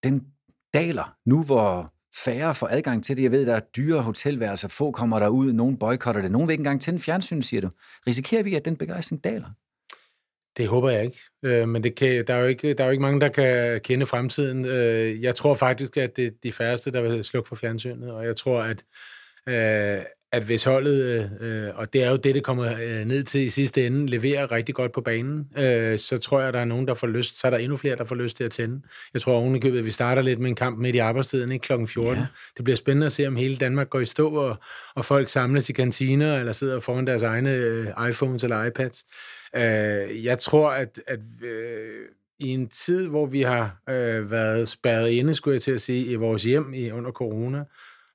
[0.02, 0.26] den
[0.74, 1.92] daler nu, hvor
[2.24, 3.22] færre får adgang til det.
[3.22, 6.52] Jeg ved, der er dyre hotelværelser, få kommer der ud, nogen boykotter det, nogen vil
[6.52, 7.70] ikke engang tænde fjernsyn, siger du.
[8.06, 9.50] Risikerer vi, at den begejstring daler?
[10.56, 12.90] Det håber jeg ikke, øh, men det kan, der, er jo ikke, der er jo
[12.90, 14.64] ikke mange, der kan kende fremtiden.
[14.64, 18.24] Øh, jeg tror faktisk, at det er de færreste, der vil slukke for fjernsynet, og
[18.24, 18.84] jeg tror, at,
[19.48, 23.40] øh, at hvis holdet, øh, og det er jo det, det kommer øh, ned til
[23.40, 26.64] i sidste ende, leverer rigtig godt på banen, øh, så tror jeg, at der er
[26.64, 28.82] nogen, der får lyst, så er der endnu flere, der får lyst til at tænde.
[29.14, 31.88] Jeg tror ovenikøbet, at vi starter lidt med en kamp midt i arbejdstiden, ikke klokken
[31.88, 32.18] 14.
[32.18, 32.26] Ja.
[32.56, 34.56] Det bliver spændende at se, om hele Danmark går i stå, og,
[34.94, 39.04] og folk samles i kantiner, eller sidder foran deres egne øh, iPhones eller iPads.
[39.56, 42.06] Øh, jeg tror, at, at øh,
[42.38, 46.04] i en tid, hvor vi har øh, været spærret inde, skulle jeg til at sige,
[46.06, 47.64] i vores hjem i, under corona,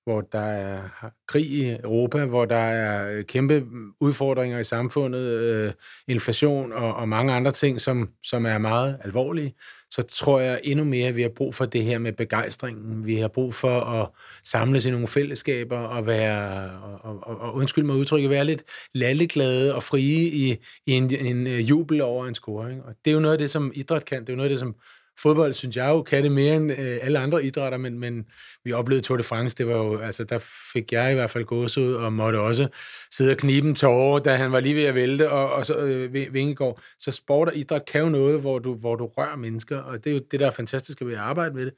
[0.08, 0.82] hvor der er
[1.28, 5.72] krig i Europa, hvor der er øh, kæmpe mm, udfordringer i samfundet, øh,
[6.08, 9.56] inflation og, og mange andre ting, som, som er meget alvorlige,
[9.92, 13.06] så tror jeg endnu mere, at vi har brug for det her med begejstringen.
[13.06, 14.10] Vi har brug for at
[14.44, 19.76] samles i nogle fællesskaber og være, og, og, og undskyld mig udtrykket, være lidt lalleglade
[19.76, 22.84] og frie i, i en, en øh, jubel over en scoring.
[22.84, 24.22] Og det er jo noget af det, som idræt kan.
[24.22, 24.76] Det er jo noget af det, som
[25.22, 28.26] fodbold, synes jeg jo, kan det mere end øh, alle andre idrætter, men, men
[28.64, 30.40] vi oplevede Tour de France, det var jo, altså der
[30.74, 32.68] fik jeg i hvert fald gås ud, og måtte også
[33.12, 35.78] sidde og knibe en tårer, da han var lige ved at vælte, og, og så
[35.78, 36.82] øh, Vingegaard.
[37.00, 40.10] Så sport og idræt kan jo noget, hvor du, hvor du rører mennesker, og det
[40.10, 41.74] er jo det, der er fantastiske ved at arbejde med det.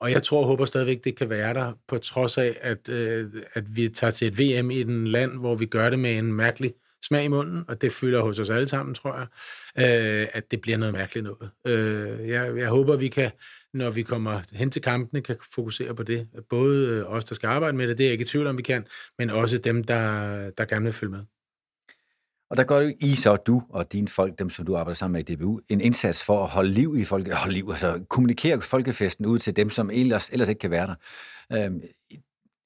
[0.00, 3.30] Og jeg tror og håber stadigvæk, det kan være der, på trods af, at, øh,
[3.54, 6.32] at vi tager til et VM i et land, hvor vi gør det med en
[6.32, 6.72] mærkelig
[7.06, 9.26] smag i munden, og det fylder hos os alle sammen, tror jeg,
[9.78, 11.50] øh, at det bliver noget mærkeligt noget.
[11.66, 13.30] Øh, jeg, jeg håber, vi kan,
[13.74, 16.28] når vi kommer hen til kampene, kan fokusere på det.
[16.50, 18.58] Både øh, os, der skal arbejde med det, det er jeg ikke i tvivl om,
[18.58, 18.86] vi kan,
[19.18, 21.20] men også dem, der, der gerne vil følge med.
[22.50, 25.12] Og der går jo I så, du og dine folk, dem som du arbejder sammen
[25.12, 28.60] med i DBU, en indsats for at holde liv i folke, holde liv, altså kommunikere
[28.60, 30.94] folkefesten ud til dem, som ellers, ellers ikke kan være der.
[31.52, 31.82] Øhm,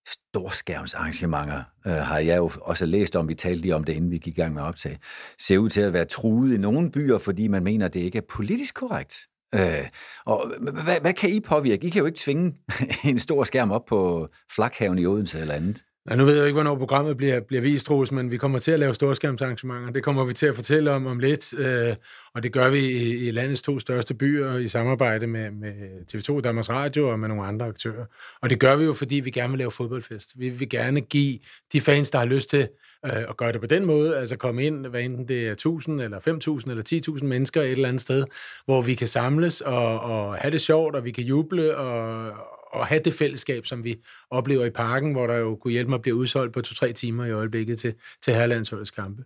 [0.08, 4.18] storskærmsarrangementer, øh, har jeg jo også læst om, vi talte lige om det, inden vi
[4.18, 4.98] gik i gang med at optage,
[5.38, 8.22] ser ud til at være truet i nogle byer, fordi man mener, det ikke er
[8.28, 9.14] politisk korrekt.
[9.54, 9.88] Øh,
[10.26, 11.86] og hvad, hvad kan I påvirke?
[11.86, 12.54] I kan jo ikke tvinge
[13.04, 15.84] en stor skærm op på Flakhaven i Odense eller andet.
[16.10, 18.70] Ja, nu ved jeg ikke, hvornår programmet bliver, bliver vist, Troels, men vi kommer til
[18.70, 19.92] at lave storskærmsarrangementer.
[19.92, 21.94] Det kommer vi til at fortælle om om lidt, øh,
[22.34, 25.72] og det gør vi i, i landets to største byer i samarbejde med, med
[26.14, 28.04] TV2 Danmarks Radio og med nogle andre aktører.
[28.42, 30.32] Og det gør vi jo, fordi vi gerne vil lave fodboldfest.
[30.36, 31.38] Vi vil gerne give
[31.72, 32.68] de fans, der har lyst til
[33.06, 36.00] øh, at gøre det på den måde, altså komme ind, hvad enten det er 1000
[36.00, 38.24] eller 5000 eller 10.000 mennesker et eller andet sted,
[38.64, 42.32] hvor vi kan samles og, og have det sjovt, og vi kan juble og,
[42.74, 43.96] at have det fællesskab, som vi
[44.30, 47.24] oplever i parken, hvor der jo kunne hjælpe mig at blive udsolgt på to-tre timer
[47.24, 49.24] i øjeblikket til, til herrelandsholdets kampe.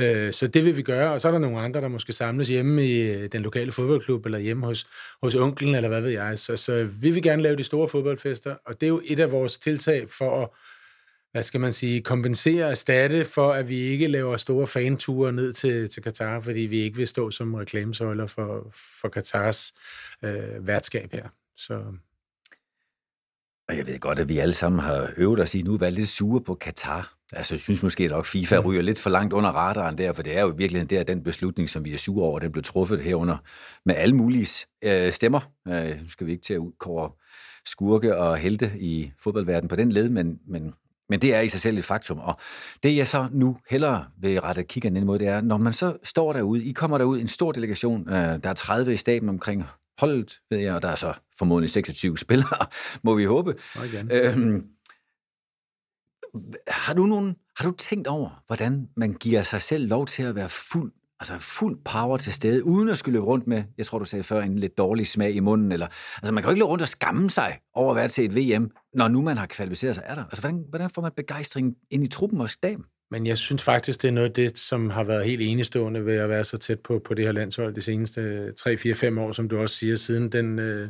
[0.00, 2.48] Øh, så det vil vi gøre, og så er der nogle andre, der måske samles
[2.48, 4.86] hjemme i øh, den lokale fodboldklub, eller hjemme hos,
[5.22, 6.38] hos onklen, eller hvad ved jeg.
[6.38, 9.32] Så, så vi vil gerne lave de store fodboldfester, og det er jo et af
[9.32, 10.48] vores tiltag for at
[11.32, 15.52] hvad skal man sige, kompensere og erstatte for, at vi ikke laver store fanture ned
[15.52, 19.74] til, til Katar, fordi vi ikke vil stå som reklamesøjler for, for Katars
[20.22, 21.28] øh, værtskab her.
[21.56, 21.82] Så
[23.68, 25.90] og jeg ved godt, at vi alle sammen har øvet os i nu at være
[25.90, 27.14] lidt sure på Katar.
[27.32, 28.66] Altså, jeg synes måske nok, FIFA mm.
[28.66, 31.22] ryger lidt for langt under radaren der, for det er jo i virkeligheden der, den
[31.22, 33.36] beslutning, som vi er sure over, den blev truffet herunder
[33.84, 35.40] med alle mulige øh, stemmer.
[35.68, 37.10] Øh, nu skal vi ikke til at udkåre
[37.66, 40.72] skurke og helte i fodboldverdenen på den led, men, men,
[41.08, 42.18] men det er i sig selv et faktum.
[42.18, 42.34] Og
[42.82, 45.96] det jeg så nu hellere vil rette kigge ind mod, det er, når man så
[46.02, 49.64] står derude, I kommer derud, en stor delegation, øh, der er 30 i staben omkring
[49.98, 52.66] holdet, ved jeg, og der er så formodentlig 26 spillere,
[53.04, 53.54] må vi håbe.
[54.10, 54.66] Øhm,
[56.68, 60.34] har du nogen, har du tænkt over, hvordan man giver sig selv lov til at
[60.34, 63.98] være fuld, altså fuld power til stede, uden at skulle løbe rundt med, jeg tror
[63.98, 66.60] du sagde før, en lidt dårlig smag i munden, eller, altså man kan jo ikke
[66.60, 69.46] løbe rundt og skamme sig over at være til et VM, når nu man har
[69.46, 70.24] kvalificeret sig, er der?
[70.24, 72.84] Altså hvordan, hvordan får man begejstring ind i truppen og staben?
[73.12, 76.16] Men jeg synes faktisk, det er noget af det, som har været helt enestående ved
[76.16, 79.60] at være så tæt på, på det her landshold de seneste 3-4-5 år, som du
[79.60, 80.88] også siger, siden den øh,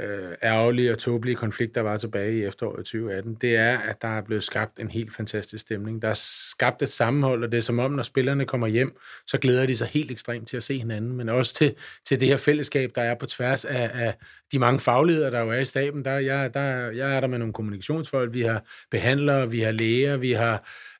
[0.00, 4.08] øh, ærgerlige og tåbelige konflikt, der var tilbage i efteråret 2018, det er, at der
[4.08, 6.02] er blevet skabt en helt fantastisk stemning.
[6.02, 9.38] Der er skabt et sammenhold, og det er som om, når spillerne kommer hjem, så
[9.38, 11.74] glæder de sig helt ekstremt til at se hinanden, men også til,
[12.06, 14.14] til det her fællesskab, der er på tværs af, af
[14.52, 16.04] de mange fagledere, der jo er i staben.
[16.04, 20.16] Der, jeg, der, jeg er der med nogle kommunikationsfolk, vi har behandlere, vi har læger,
[20.16, 20.54] vi har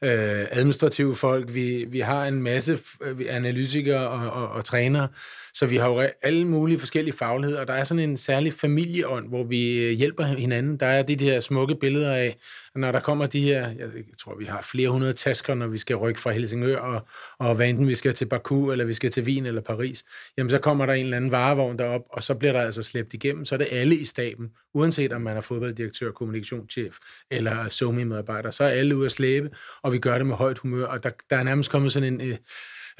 [0.04, 5.08] øh, administrative folk, vi, vi har en masse øh, analytikere og, og, og trænere,
[5.54, 9.28] så vi har jo alle mulige forskellige fagligheder, og der er sådan en særlig familieånd,
[9.28, 10.76] hvor vi øh, hjælper hinanden.
[10.76, 12.36] Der er de her smukke billeder af,
[12.74, 15.96] når der kommer de her, jeg tror, vi har flere hundrede tasker, når vi skal
[15.96, 17.06] rykke fra Helsingør, og,
[17.38, 20.04] og hvad enten vi skal til Baku, eller vi skal til Wien eller Paris,
[20.38, 23.14] jamen så kommer der en eller anden varevogn derop, og så bliver der altså slæbt
[23.14, 26.96] igennem, så er det alle i staben, uanset om man er fodbolddirektør, kommunikationschef
[27.30, 29.50] eller somi-medarbejder, så er alle ude at slæbe,
[29.82, 32.20] og vi gør det med højt humør, og der, der er nærmest kommet sådan en
[32.20, 32.36] øh,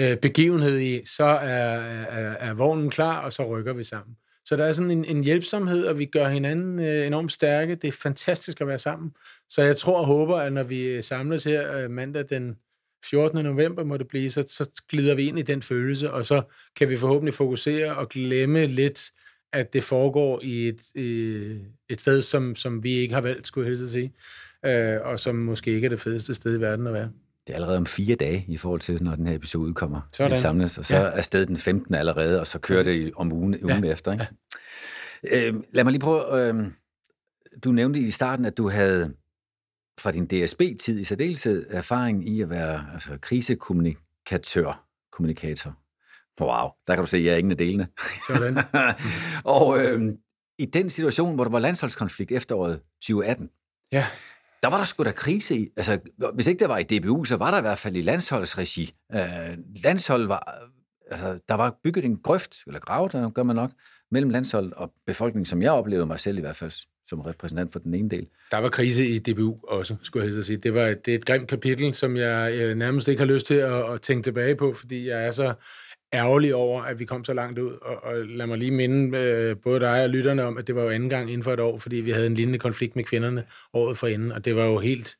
[0.00, 4.16] øh begivenhed i, så er, er, er vognen klar, og så rykker vi sammen.
[4.44, 7.74] Så der er sådan en, en hjælpsomhed, og vi gør hinanden øh, enormt stærke.
[7.74, 9.12] Det er fantastisk at være sammen.
[9.48, 12.56] Så jeg tror og håber, at når vi øh, samles her øh, mandag den
[13.10, 13.44] 14.
[13.44, 16.42] november, må det blive, så, så glider vi ind i den følelse, og så
[16.76, 19.10] kan vi forhåbentlig fokusere og glemme lidt,
[19.52, 23.70] at det foregår i et, øh, et sted, som, som vi ikke har valgt, skulle
[23.70, 24.12] jeg helst sige,
[24.66, 27.10] øh, og som måske ikke er det fedeste sted i verden at være.
[27.46, 30.00] Det er allerede om fire dage i forhold til, når den her episode udkommer.
[30.12, 30.36] Sådan.
[30.36, 31.02] Samles, og så ja.
[31.02, 31.94] er stedet den 15.
[31.94, 33.04] allerede, og så kører Præcis.
[33.04, 33.90] det om ugen, ugen ja.
[33.90, 34.12] efter.
[34.12, 34.26] Ikke?
[35.24, 35.48] Ja.
[35.48, 36.48] Øh, lad mig lige prøve...
[36.48, 36.64] Øh,
[37.64, 39.14] du nævnte i starten, at du havde
[40.00, 45.78] fra din DSB-tid i særdeleshed erfaring i at være altså, krisekommunikatør, kommunikator.
[46.40, 47.88] Wow, der kan du se, at jeg er ingen af delene.
[48.26, 48.58] Sådan.
[49.44, 50.02] og øh,
[50.58, 53.50] i den situation, hvor der var landsholdskonflikt efteråret 2018,
[53.92, 54.06] ja
[54.62, 55.68] der var der sgu da krise i.
[55.76, 55.98] Altså,
[56.34, 58.92] hvis ikke der var i DBU, så var der i hvert fald i landsholdsregi.
[59.14, 60.58] Øh, landshold var,
[61.10, 63.70] altså, der var bygget en grøft, eller grav, der øh, gør man nok,
[64.10, 66.72] mellem landshold og befolkningen, som jeg oplevede mig selv i hvert fald
[67.06, 68.28] som repræsentant for den ene del.
[68.50, 70.56] Der var krise i DBU også, skulle jeg sige.
[70.56, 73.54] Det, var, det er et grimt kapitel, som jeg, jeg nærmest ikke har lyst til
[73.54, 75.54] at, at tænke tilbage på, fordi jeg er så
[76.12, 77.72] ærgerlig over, at vi kom så langt ud.
[77.82, 80.82] Og, og lad mig lige minde øh, både dig og lytterne om, at det var
[80.82, 83.44] jo anden gang inden for et år, fordi vi havde en lignende konflikt med kvinderne
[83.72, 85.16] året forinden, og det var jo helt...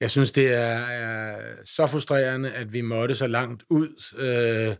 [0.00, 3.88] Jeg synes, det er, er så frustrerende, at vi måtte så langt ud
[4.18, 4.76] øh,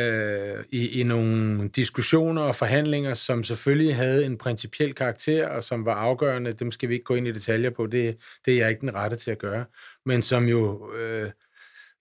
[0.00, 5.84] øh, i, i nogle diskussioner og forhandlinger, som selvfølgelig havde en principiel karakter, og som
[5.84, 6.52] var afgørende.
[6.52, 7.86] Dem skal vi ikke gå ind i detaljer på.
[7.86, 9.64] Det, det er jeg ikke den rette til at gøre.
[10.06, 10.92] Men som jo...
[10.94, 11.30] Øh,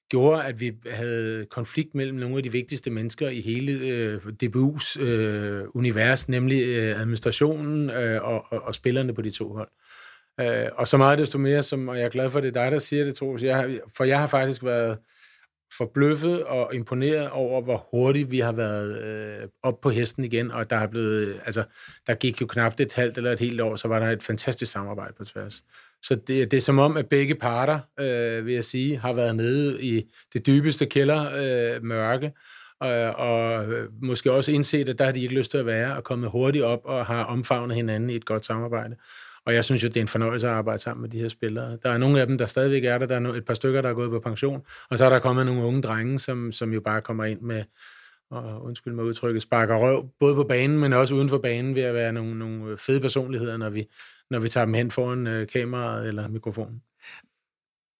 [0.09, 5.01] gjorde, at vi havde konflikt mellem nogle af de vigtigste mennesker i hele øh, DBU's
[5.01, 9.69] øh, univers, nemlig øh, administrationen øh, og, og, og spillerne på de to hold.
[10.39, 12.63] Øh, og så meget desto mere, som, og jeg er glad for, at det er
[12.63, 14.97] dig, der siger det, Troels, jeg, for jeg har faktisk været
[15.77, 20.69] forbløffet og imponeret over, hvor hurtigt vi har været øh, op på hesten igen, og
[20.69, 21.63] der er blevet, altså,
[22.07, 24.71] der gik jo knap et halvt eller et helt år, så var der et fantastisk
[24.71, 25.63] samarbejde på tværs.
[26.03, 29.35] Så det, det er som om, at begge parter, øh, vil jeg sige, har været
[29.35, 32.31] nede i det dybeste kælder øh, mørke,
[32.83, 33.65] øh, og, og
[34.01, 36.63] måske også indset, at der har de ikke lyst til at være, og kommet hurtigt
[36.63, 38.95] op og har omfavnet hinanden i et godt samarbejde.
[39.45, 41.77] Og jeg synes jo, det er en fornøjelse at arbejde sammen med de her spillere.
[41.83, 43.05] Der er nogle af dem, der stadigvæk er der.
[43.05, 44.61] Der er et par stykker, der er gået på pension.
[44.89, 47.63] Og så er der kommet nogle unge drenge, som, som jo bare kommer ind med,
[48.31, 51.83] og undskyld mig udtrykket, sparker røv, både på banen, men også uden for banen, ved
[51.83, 53.85] at være nogle, nogle øh, fede personligheder, når vi,
[54.31, 56.81] når vi tager dem hen foran øh, kameraet eller mikrofonen.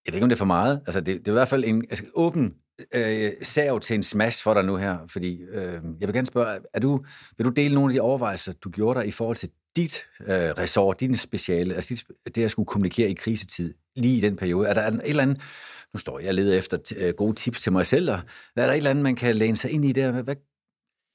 [0.06, 0.82] Jeg ved ikke, om det er for meget.
[0.86, 2.56] Altså, det, det er i hvert fald en altså, åben
[2.96, 6.60] øh, sav til en smash for dig nu her, fordi øh, jeg vil gerne spørge,
[6.74, 7.04] er du,
[7.38, 10.28] vil du dele nogle af de overvejelser, du gjorde dig i forhold til dit øh,
[10.30, 14.68] ressort, din speciale, altså dit, det at skulle kommunikere i krisetid, lige i den periode?
[14.68, 15.42] Er der et eller andet,
[15.94, 18.20] nu står jeg og leder efter t- øh, gode tips til mig selv, og
[18.56, 20.22] er der et eller andet, man kan læne sig ind i der?
[20.22, 20.36] Hvad,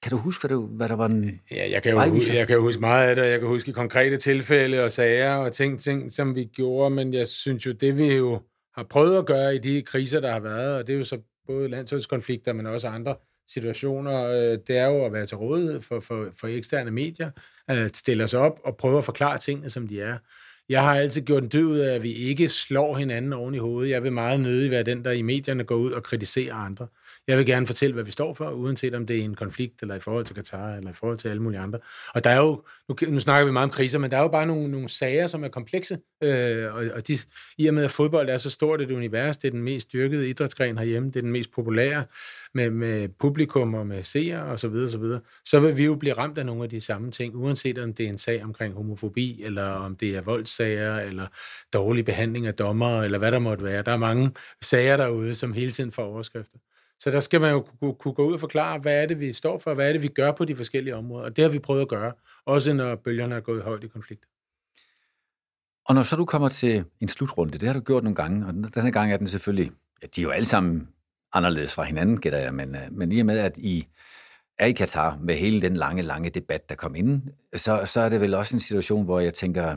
[0.05, 1.41] kan du huske, hvad, du, hvad der var en...
[1.51, 4.17] Ja, jeg kan, jo huske, jeg kan huske meget af det, jeg kan huske konkrete
[4.17, 8.15] tilfælde og sager og ting, ting, som vi gjorde, men jeg synes jo, det vi
[8.15, 8.41] jo
[8.75, 11.19] har prøvet at gøre i de kriser, der har været, og det er jo så
[11.47, 13.15] både landsholdskonflikter, men også andre
[13.49, 17.31] situationer, øh, det er jo at være til rådighed for, for, for eksterne medier,
[17.69, 20.17] at stille os op og prøve at forklare tingene, som de er.
[20.69, 23.91] Jeg har altid gjort en død af, at vi ikke slår hinanden oven i hovedet.
[23.91, 26.87] Jeg vil meget nødig være den, der i medierne går ud og kritiserer andre.
[27.29, 29.95] Jeg vil gerne fortælle, hvad vi står for, uanset om det er en konflikt, eller
[29.95, 31.79] i forhold til Katar, eller i forhold til alle mulige andre.
[32.15, 34.29] Og der er jo, nu, nu snakker vi meget om kriser, men der er jo
[34.29, 37.19] bare nogle, nogle sager, som er komplekse, øh, og, og de,
[37.59, 40.29] i og med, at fodbold er så stort et univers, det er den mest dyrkede
[40.29, 42.05] idrætsgren herhjemme, det er den mest populære
[42.55, 45.95] med, med publikum og med seere og så videre, så videre, så vil vi jo
[45.95, 48.75] blive ramt af nogle af de samme ting, uanset om det er en sag omkring
[48.75, 51.27] homofobi, eller om det er voldssager, eller
[51.73, 53.83] dårlig behandling af dommer, eller hvad der måtte være.
[53.83, 54.31] Der er mange
[54.63, 56.59] sager derude, som hele tiden får overskrifter.
[57.05, 57.67] Så der skal man jo
[57.99, 60.09] kunne gå ud og forklare, hvad er det, vi står for, hvad er det, vi
[60.09, 61.25] gør på de forskellige områder.
[61.25, 62.13] Og det har vi prøvet at gøre,
[62.45, 64.25] også når bølgerne er gået højt i konflikt.
[65.87, 68.75] Og når så du kommer til en slutrunde, det har du gjort nogle gange, og
[68.75, 70.89] denne gang er den selvfølgelig, ja, de er jo alle sammen
[71.33, 73.89] anderledes fra hinanden, gætter jeg, men, øh, men i og med, at I
[74.59, 77.23] er i Katar med hele den lange, lange debat, der kom ind,
[77.57, 79.77] så, så er det vel også en situation, hvor jeg tænker,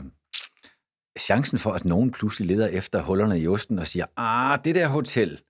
[1.18, 4.88] chancen for, at nogen pludselig leder efter hullerne i osten og siger, ah, det der
[4.88, 5.40] hotel,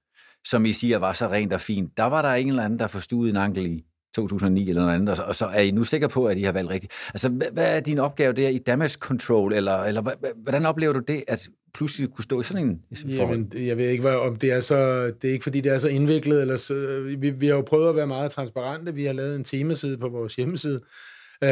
[0.47, 2.87] som I siger var så rent og fint, der var der en eller anden, der
[2.87, 6.27] forstod en ankel i 2009 eller noget andet, og så er I nu sikre på,
[6.27, 6.93] at I har valgt rigtigt.
[7.15, 10.03] Altså, hvad er din opgave der i damage control, eller, eller
[10.43, 12.83] hvordan oplever du det, at pludselig kunne stå i sådan en
[13.17, 13.39] forhold?
[13.53, 15.79] Jamen, jeg ved ikke, hvad, om det er så, det er ikke fordi, det er
[15.79, 19.13] så indviklet, eller så, vi, vi har jo prøvet at være meget transparente, vi har
[19.13, 20.81] lavet en temaside på vores hjemmeside,
[21.43, 21.49] Uh,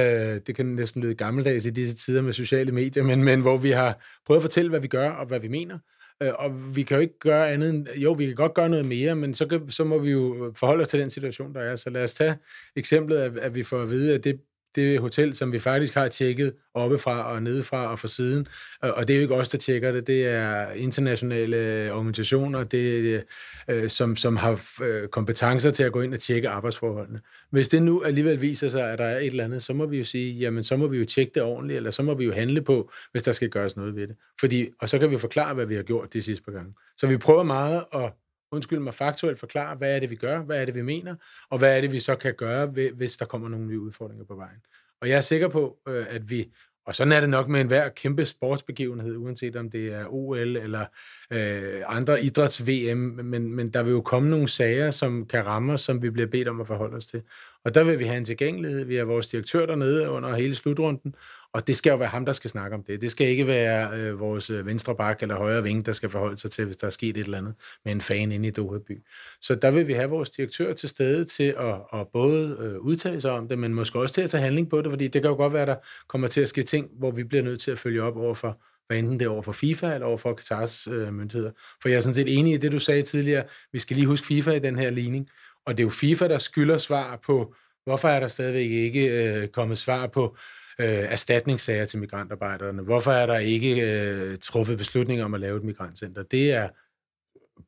[0.47, 3.71] det kan næsten lyde gammeldags i disse tider med sociale medier, men, men hvor vi
[3.71, 5.79] har prøvet at fortælle, hvad vi gør og hvad vi mener.
[6.23, 8.85] Øh, og vi kan jo ikke gøre andet end, jo, vi kan godt gøre noget
[8.85, 11.77] mere, men så, kan, så må vi jo forholde os til den situation, der er.
[11.77, 12.37] Så lad os tage
[12.77, 14.41] eksemplet, at, at vi får at vide, at det
[14.77, 18.47] det hotel, som vi faktisk har tjekket oppefra og nedefra og fra siden.
[18.81, 20.07] Og det er jo ikke os, der tjekker det.
[20.07, 23.21] Det er internationale øh, organisationer, det er,
[23.69, 27.21] øh, som, som har øh, kompetencer til at gå ind og tjekke arbejdsforholdene.
[27.51, 29.99] Hvis det nu alligevel viser sig, at der er et eller andet, så må vi
[29.99, 32.33] jo sige, jamen så må vi jo tjekke det ordentligt, eller så må vi jo
[32.33, 34.17] handle på, hvis der skal gøres noget ved det.
[34.41, 36.73] Fordi, og så kan vi forklare, hvad vi har gjort de sidste par gange.
[36.97, 38.13] Så vi prøver meget at
[38.53, 41.15] undskyld mig, faktuelt forklare, hvad er det, vi gør, hvad er det, vi mener,
[41.51, 44.35] og hvad er det, vi så kan gøre, hvis der kommer nogle nye udfordringer på
[44.35, 44.61] vejen.
[45.01, 46.53] Og jeg er sikker på, øh, at vi,
[46.87, 50.87] og sådan er det nok med enhver kæmpe sportsbegivenhed, uanset om det er OL eller
[51.33, 55.81] øh, andre idræts-VM, men, men der vil jo komme nogle sager, som kan ramme os,
[55.81, 57.23] som vi bliver bedt om at forholde os til.
[57.65, 58.85] Og der vil vi have en tilgængelighed.
[58.85, 61.15] Vi har vores direktør dernede under hele slutrunden,
[61.57, 63.01] og det skal jo være ham, der skal snakke om det.
[63.01, 66.39] Det skal ikke være øh, vores øh, venstre bak eller højre ving, der skal forholde
[66.39, 68.79] sig til, hvis der er sket et eller andet med en fan inde i Doha
[68.79, 69.03] by.
[69.41, 73.21] Så der vil vi have vores direktør til stede til at, at både øh, udtale
[73.21, 75.31] sig om det, men måske også til at tage handling på det, fordi det kan
[75.31, 75.77] jo godt være, at der
[76.09, 78.63] kommer til at ske ting, hvor vi bliver nødt til at følge op over for,
[78.87, 81.51] hvad enten det er over for FIFA eller over for Katars øh, myndigheder.
[81.83, 83.45] For jeg er sådan set enig i det, du sagde tidligere.
[83.73, 85.29] Vi skal lige huske FIFA i den her ligning.
[85.67, 89.49] Og det er jo FIFA, der skylder svar på, hvorfor er der stadigvæk ikke øh,
[89.49, 90.37] kommet svar på
[90.79, 92.83] øh, erstatningssager til migrantarbejderne?
[92.83, 96.23] Hvorfor er der ikke øh, truffet beslutning om at lave et migrantcenter?
[96.23, 96.69] Det er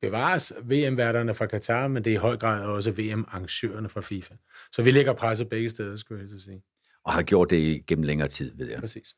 [0.01, 4.35] bevares VM-værterne fra Katar, men det er i høj grad også VM-arrangørerne fra FIFA.
[4.73, 6.62] Så vi lægger presset begge steder, skulle jeg sige.
[7.05, 8.81] Og har gjort det gennem længere tid, ved jeg.
[8.81, 9.14] Præcis.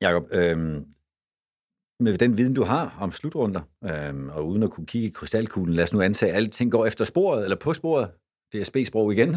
[0.00, 0.56] Jakob, øh,
[2.00, 5.74] med den viden, du har om slutrunder, øh, og uden at kunne kigge i krystalkuglen,
[5.74, 8.10] lad os nu antage, at alting går efter sporet, eller på sporet,
[8.52, 9.28] DSB-sprog igen.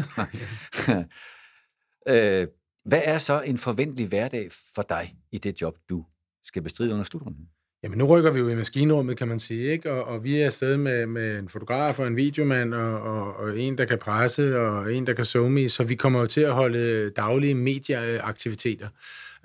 [2.08, 2.46] øh,
[2.88, 6.04] hvad er så en forventelig hverdag for dig i det job, du
[6.44, 7.48] skal bestride under slutrunden?
[7.82, 9.92] Jamen, nu rykker vi jo i maskinrummet, kan man sige, ikke?
[9.92, 13.58] Og, og vi er afsted med, med en fotograf og en videomand, og, og, og
[13.58, 16.52] en, der kan presse, og en, der kan zoome så vi kommer jo til at
[16.52, 18.88] holde daglige medieaktiviteter,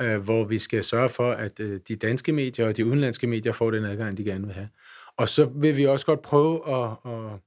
[0.01, 3.51] øh, hvor vi skal sørge for, at øh, de danske medier og de udenlandske medier
[3.51, 4.69] får den adgang, de gerne vil have.
[5.17, 7.39] Og så vil vi også godt prøve at, at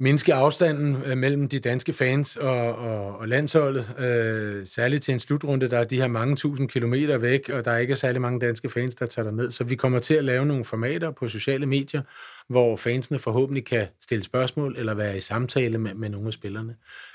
[0.00, 5.20] mindske afstanden øh, mellem de danske fans og, og, og landsholdet, øh, særligt til en
[5.20, 8.40] slutrunde, der er de her mange tusind kilometer væk, og der er ikke særlig mange
[8.40, 9.50] danske fans, der tager ned.
[9.50, 12.02] Så vi kommer til at lave nogle formater på sociale medier,
[12.48, 16.74] hvor fansene forhåbentlig kan stille spørgsmål eller være i samtale med, med nogle af spillerne.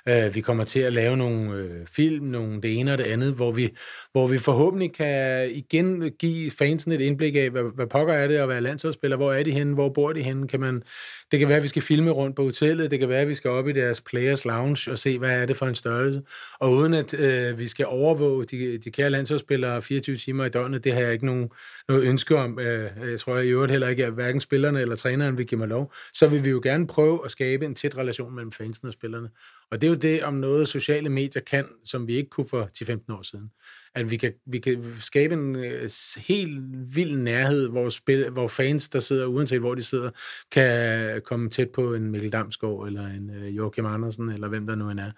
[0.09, 3.33] Øh, vi kommer til at lave nogle øh, film, nogle det ene og det andet,
[3.33, 3.69] hvor vi,
[4.11, 8.35] hvor vi forhåbentlig kan igen give fansene et indblik af, hvad, hvad pokker er det
[8.35, 10.83] at være landsholdsspiller, hvor er de henne, hvor bor de henne, kan man,
[11.31, 12.91] det kan være, at vi skal filme rundt på hotellet.
[12.91, 15.45] Det kan være, at vi skal op i deres Players Lounge og se, hvad er
[15.45, 16.21] det for en størrelse.
[16.59, 20.83] Og uden at øh, vi skal overvåge de, de kære landsholdsspillere 24 timer i døgnet,
[20.83, 21.49] det har jeg ikke nogen,
[21.89, 22.59] noget ønske om.
[22.59, 25.59] Øh, jeg tror jeg i øvrigt heller ikke, at hverken spillerne eller træneren vil give
[25.59, 25.93] mig lov.
[26.13, 29.29] Så vil vi jo gerne prøve at skabe en tæt relation mellem fansene og spillerne.
[29.71, 32.69] Og det er jo det om noget, sociale medier kan, som vi ikke kunne for
[32.83, 33.51] 10-15 år siden
[33.95, 36.59] at vi kan, vi kan skabe en øh, helt
[36.95, 40.09] vild nærhed, hvor, spil, hvor fans, der sidder, uanset hvor de sidder,
[40.51, 44.75] kan komme tæt på en Mikkel Damsgaard, eller en øh, Joachim Andersen, eller hvem der
[44.75, 45.11] nu end er.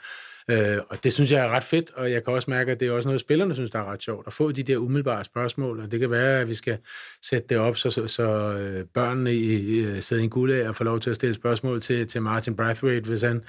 [0.49, 2.87] Øh, og det synes jeg er ret fedt, og jeg kan også mærke, at det
[2.87, 5.79] er også noget, spillerne synes, der er ret sjovt, at få de der umiddelbare spørgsmål,
[5.79, 6.77] og det kan være, at vi skal
[7.21, 10.61] sætte det op, så, så, så øh, børnene i, i øh, sidder i en guld
[10.61, 13.43] og får lov til at stille spørgsmål til, til Martin Brathwaite, hvis han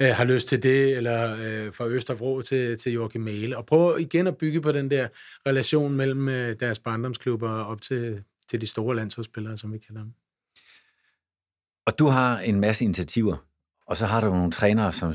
[0.00, 4.02] øh, har lyst til det, eller øh, fra Østerbro til, til Joachim Mæle, og prøve
[4.02, 5.08] igen at bygge på den der
[5.46, 10.12] relation mellem øh, deres barndomsklubber op til, til de store landsholdsspillere, som vi kalder dem.
[11.86, 13.36] Og du har en masse initiativer,
[13.86, 15.14] og så har du nogle trænere, som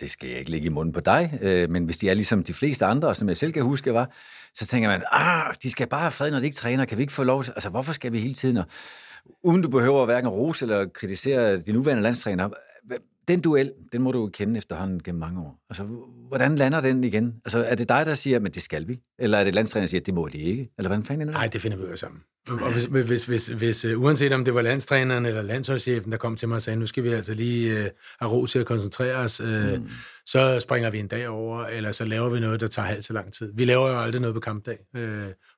[0.00, 2.44] det skal jeg ikke lægge i munden på dig, øh, men hvis de er ligesom
[2.44, 4.10] de fleste andre, som jeg selv kan huske var,
[4.54, 6.84] så tænker man, ah, de skal bare have fred, når de ikke træner.
[6.84, 8.64] Kan vi ikke få lov til, altså hvorfor skal vi hele tiden, og,
[9.42, 12.48] uden du behøver hverken rose eller kritisere de nuværende landstræner,
[13.28, 15.64] den duel, den må du kende efterhånden gennem mange år.
[15.70, 15.84] Altså,
[16.28, 17.34] hvordan lander den igen?
[17.44, 19.00] Altså, er det dig, der siger, men det skal vi?
[19.18, 20.68] Eller er det landstræner, der siger, det må de ikke?
[20.78, 21.34] Eller hvordan fanden er det?
[21.34, 22.20] Nej, det finder vi ud sammen.
[22.48, 26.36] Og hvis, hvis, hvis, hvis, uh, uanset om det var landstræneren eller landsholdschefen, der kom
[26.36, 27.86] til mig og sagde, nu skal vi altså lige uh,
[28.20, 29.88] have ro til at koncentrere os, uh, mm.
[30.26, 33.12] så springer vi en dag over, eller så laver vi noget, der tager halvt så
[33.12, 33.52] lang tid.
[33.54, 35.02] Vi laver jo aldrig noget på kampdag, uh,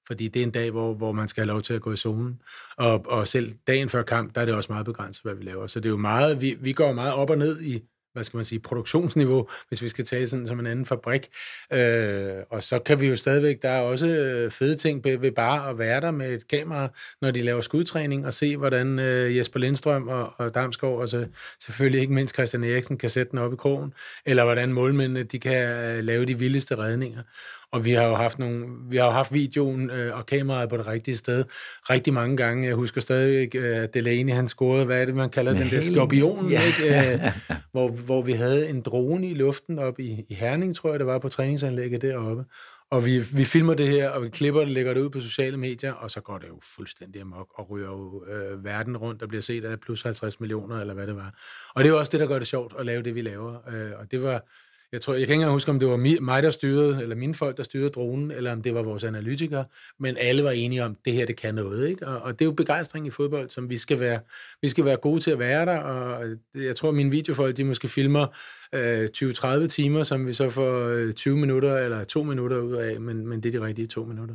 [0.08, 1.96] fordi det er en dag, hvor, hvor man skal have lov til at gå i
[1.96, 2.40] zonen.
[2.76, 5.66] Og, og selv dagen før kamp, der er det også meget begrænset, hvad vi laver.
[5.66, 8.36] Så det er jo meget, vi, vi går meget op og ned i, hvad skal
[8.36, 11.28] man sige, produktionsniveau, hvis vi skal tage sådan som en anden fabrik.
[11.72, 15.70] Øh, og så kan vi jo stadigvæk, der er også øh, fede ting ved bare
[15.70, 16.88] at være der med et kamera,
[17.22, 21.26] når de laver skudtræning, og se, hvordan øh, Jesper Lindstrøm og, og Damsgaard, og så
[21.60, 23.94] selvfølgelig ikke mindst Christian Eriksen, kan sætte den op i krogen,
[24.26, 27.22] eller hvordan målmændene, de kan øh, lave de vildeste redninger.
[27.72, 30.76] Og vi har jo haft, nogle, vi har jo haft videoen øh, og kameraet på
[30.76, 31.44] det rigtige sted
[31.90, 32.66] rigtig mange gange.
[32.66, 35.80] Jeg husker stadig, at uh, Delaney han scorede, hvad er det, man kalder den der
[35.80, 36.62] skorpion, ja.
[36.62, 37.14] ikke?
[37.14, 40.98] Uh, hvor, hvor vi havde en drone i luften op i, i Herning, tror jeg,
[40.98, 42.44] det var på træningsanlægget deroppe.
[42.90, 45.56] Og vi, vi filmer det her, og vi klipper det, lægger det ud på sociale
[45.56, 49.28] medier, og så går det jo fuldstændig amok, og ryger jo øh, verden rundt, og
[49.28, 51.34] bliver set af plus 50 millioner, eller hvad det var.
[51.74, 53.54] Og det er også det, der gør det sjovt at lave det, vi laver.
[53.72, 54.44] Øh, og det var,
[54.92, 57.34] jeg tror, jeg kan ikke engang huske, om det var mig, der styrede, eller mine
[57.34, 59.64] folk, der styrede dronen, eller om det var vores analytikere,
[59.98, 62.06] men alle var enige om, at det her, det kan noget, ikke?
[62.06, 64.20] Og, og det er jo begejstring i fodbold, som vi skal være,
[64.62, 67.88] vi skal være gode til at være der, og jeg tror, mine videofolk, de måske
[67.88, 68.26] filmer
[68.74, 73.00] øh, 20-30 timer, som vi så får øh, 20 minutter eller 2 minutter ud af,
[73.00, 74.34] men, men det er de rigtige 2 minutter.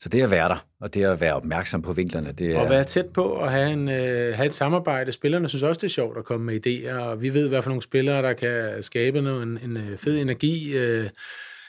[0.00, 2.58] Så det at være der, og det at være opmærksom på vinklerne, det er...
[2.58, 5.12] Og være tæt på og have, en, øh, have et samarbejde.
[5.12, 7.70] Spillerne synes også, det er sjovt at komme med idéer, og vi ved, hvad for
[7.70, 10.76] nogle spillere, der kan skabe noget, en, en øh, fed energi.
[10.76, 11.08] Øh,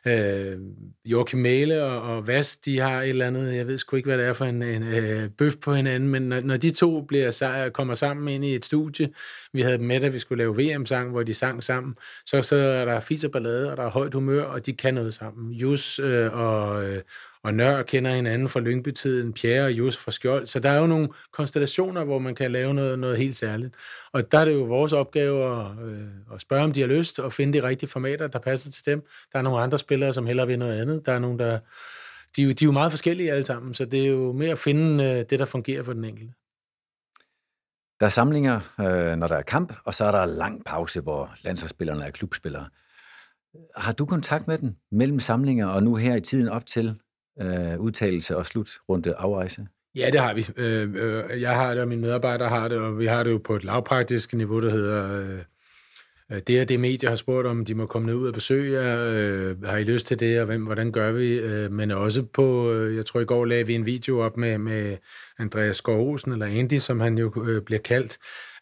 [0.08, 0.58] øh,
[1.06, 4.18] Joachim Mæle og, og Vas, de har et eller andet, jeg ved sgu ikke, hvad
[4.18, 7.70] det er for en, en øh, bøf på hinanden, men når, når de to bliver,
[7.74, 9.10] kommer sammen ind i et studie,
[9.54, 12.56] vi havde dem med, at vi skulle lave VM-sang, hvor de sang sammen, så, så
[12.56, 15.52] er der fis og ballade, og der er højt humør, og de kan noget sammen.
[15.52, 17.02] Jus øh, og, øh,
[17.44, 20.48] og Nør kender hinanden fra Lyngby-tiden, Pierre og Jus fra Skjold.
[20.48, 23.76] Så der er jo nogle konstellationer, hvor man kan lave noget, noget helt særligt.
[24.12, 27.20] Og der er det jo vores opgave at, øh, at spørge, om de har lyst,
[27.20, 29.06] og finde de rigtige formater, der passer til dem.
[29.34, 31.06] Der er nogle andre spillere, som hellere vil noget andet.
[31.06, 31.60] Der er nogle, der...
[32.36, 35.04] De, de er jo meget forskellige alle sammen, så det er jo mere at finde
[35.04, 36.34] øh, det, der fungerer for den enkelte.
[38.00, 41.34] Der er samlinger, øh, når der er kamp, og så er der lang pause, hvor
[41.44, 42.70] landsholdsspillerne er klubspillere.
[43.76, 47.00] Har du kontakt med den mellem samlinger og nu her i tiden op til
[47.42, 49.68] øh, udtalelse og slutrunde afrejse?
[49.96, 50.48] Ja, det har vi.
[50.58, 53.38] Øh, øh, jeg har det, og mine medarbejdere har det, og vi har det jo
[53.38, 55.20] på et lavpraktisk niveau, der hedder...
[55.20, 55.38] Øh,
[56.32, 58.82] øh det er det medier har spurgt om, de må komme ned ud og besøge
[58.82, 59.00] jer.
[59.10, 61.40] Øh, har I lyst til det, og hvem, hvordan gør vi?
[61.40, 64.58] Øh, men også på, øh, jeg tror i går lagde vi en video op med,
[64.58, 64.98] med
[65.40, 68.18] Andreas Skovrosen, eller Andy, som han jo øh, bliver kaldt,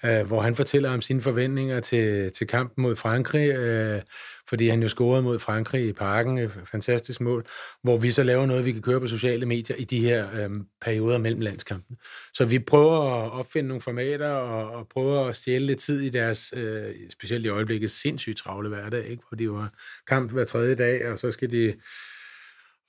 [0.06, 3.50] øh, hvor han fortæller om sine forventninger til, til kampen mod Frankrig.
[3.50, 4.02] Øh,
[4.50, 7.46] fordi han jo scorede mod Frankrig i parken, et fantastisk mål,
[7.84, 10.66] hvor vi så laver noget, vi kan køre på sociale medier i de her øhm,
[10.82, 11.98] perioder mellem landskampen.
[12.34, 16.10] Så vi prøver at opfinde nogle formater og, og prøver at stjæle lidt tid i
[16.10, 19.24] deres, øh, specielt i øjeblikket, sindssygt travle hverdag, ikke?
[19.30, 19.74] hvor de jo har
[20.08, 21.74] kamp hver tredje dag, og så skal de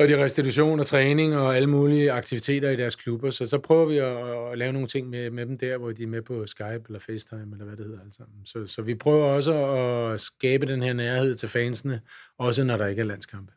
[0.01, 3.31] og de restitution og træning og alle mulige aktiviteter i deres klubber.
[3.31, 6.03] Så så prøver vi at, at lave nogle ting med, med dem der, hvor de
[6.03, 8.01] er med på Skype eller FaceTime, eller hvad det hedder.
[8.05, 8.23] Altså.
[8.45, 12.01] Så, så vi prøver også at skabe den her nærhed til fansene,
[12.39, 13.53] også når der ikke er landskampe.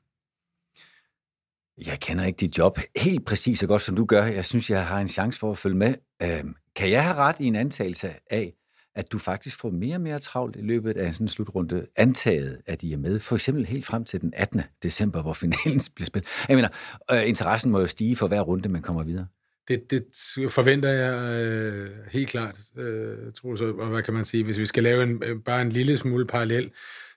[1.86, 4.24] Jeg kender ikke dit job helt præcis så godt, som du gør.
[4.24, 5.96] Jeg synes, jeg har en chance for at følge med.
[6.22, 6.44] Øh,
[6.76, 8.54] kan jeg have ret i en antagelse af,
[8.96, 12.62] at du faktisk får mere og mere travlt i løbet af sådan en slutrunde, antaget,
[12.66, 14.62] at I er med, for eksempel helt frem til den 18.
[14.84, 16.30] december, hvor finalen bliver spillet.
[16.50, 16.70] Jeg mener,
[17.12, 19.28] øh, interessen må jo stige for hver runde, man kommer videre.
[19.68, 20.04] Det, det
[20.52, 24.66] forventer jeg øh, helt klart, øh, tror så, og hvad kan man sige, hvis vi
[24.66, 26.72] skal lave en, øh, bare en lille smule parallel,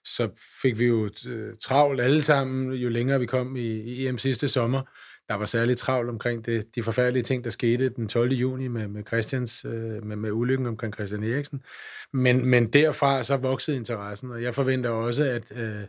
[0.05, 0.29] så
[0.63, 4.49] fik vi jo øh, travlt alle sammen, jo længere vi kom i, i EM sidste
[4.49, 4.83] sommer.
[5.29, 8.33] Der var særligt travlt omkring det, de forfærdelige ting, der skete den 12.
[8.33, 11.63] juni med, med Christians, øh, med, med ulykken omkring Christian Eriksen.
[12.13, 15.81] Men, men derfra så voksede interessen, og jeg forventer også, at øh,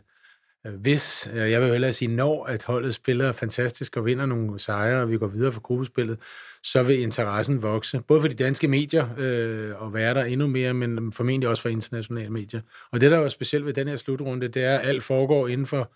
[0.66, 4.58] øh hvis, øh, jeg vil hellere sige, når at holdet spiller fantastisk og vinder nogle
[4.58, 6.18] sejre, og vi går videre for gruppespillet,
[6.62, 8.00] så vil interessen vokse.
[8.08, 11.68] Både for de danske medier øh, og være der endnu mere, men formentlig også for
[11.68, 12.60] internationale medier.
[12.92, 15.66] Og det, der er specielt ved den her slutrunde, det er, at alt foregår inden
[15.66, 15.92] for,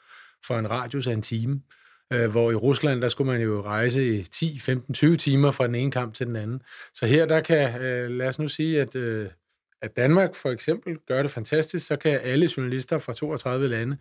[0.46, 1.54] for en radius af en time.
[1.54, 1.81] Øh,
[2.12, 5.66] Øh, hvor i Rusland, der skulle man jo rejse i 10, 15, 20 timer fra
[5.66, 6.62] den ene kamp til den anden.
[6.94, 9.28] Så her, der kan, øh, lad os nu sige, at øh,
[9.82, 13.96] at Danmark for eksempel gør det fantastisk, så kan alle journalister fra 32 lande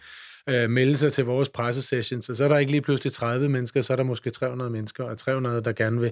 [0.49, 3.81] øh, melde sig til vores pressesessions, og så er der ikke lige pludselig 30 mennesker,
[3.81, 6.11] så er der måske 300 mennesker, og 300, der gerne vil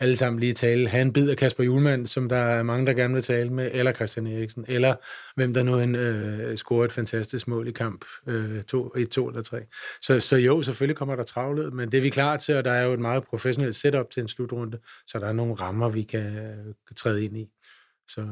[0.00, 0.88] alle sammen lige tale.
[0.88, 3.70] Han en bid af Kasper Julemand, som der er mange, der gerne vil tale med,
[3.72, 4.94] eller Christian Eriksen, eller
[5.36, 9.28] hvem der nu en, øh, scorer et fantastisk mål i kamp, øh, to, et, to
[9.28, 9.60] eller tre.
[10.02, 12.72] Så, så jo, selvfølgelig kommer der travlet, men det er vi klar til, og der
[12.72, 16.02] er jo et meget professionelt setup til en slutrunde, så der er nogle rammer, vi
[16.02, 16.32] kan,
[16.86, 17.48] kan træde ind i.
[18.08, 18.26] Så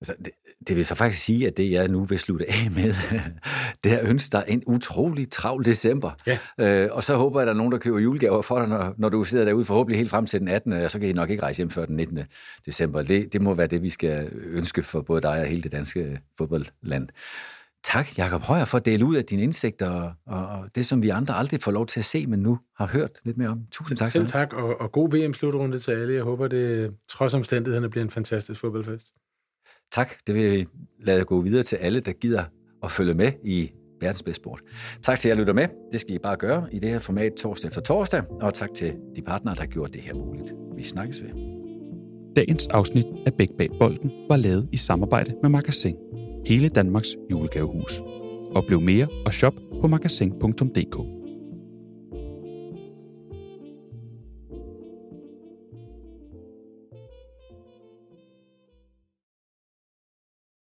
[0.00, 0.30] Altså, det,
[0.68, 2.94] det vil så faktisk sige, at det jeg nu vil slutte af med,
[3.84, 6.10] det er at ønske dig en utrolig travl december.
[6.26, 6.38] Ja.
[6.58, 8.94] Øh, og så håber jeg, at der er nogen, der køber julegaver for dig, når,
[8.98, 10.72] når du sidder derude forhåbentlig helt frem til den 18.
[10.72, 12.18] Og så kan I nok ikke rejse hjem før den 19.
[12.66, 13.02] december.
[13.02, 16.20] Det, det må være det, vi skal ønske for både dig og hele det danske
[16.38, 17.08] fodboldland.
[17.82, 19.90] Tak, Jakob Højer, for at dele ud af dine indsigter
[20.26, 22.86] og, og det, som vi andre aldrig får lov til at se, men nu har
[22.86, 23.66] hørt lidt mere om.
[23.70, 24.08] Tusind tak.
[24.08, 26.14] Selv tak, og, og god VM-slutrunde til alle.
[26.14, 29.12] Jeg håber, det trods omstændighederne bliver en fantastisk fodboldfest.
[29.92, 30.66] Tak, det vil jeg
[31.04, 32.44] lade gå videre til alle, der gider
[32.82, 33.70] at følge med i
[34.00, 34.60] verdens bedste sport.
[35.02, 35.68] Tak til jer, lytter med.
[35.92, 38.22] Det skal I bare gøre i det her format torsdag efter torsdag.
[38.40, 40.52] Og tak til de partnere, der har gjort det her muligt.
[40.76, 41.30] Vi snakkes ved.
[42.36, 45.96] Dagens afsnit af Bæk Bag Bolden var lavet i samarbejde med Magasin.
[46.46, 48.00] Hele Danmarks julegavehus.
[48.54, 51.19] Og blev mere og shop på magasin.dk.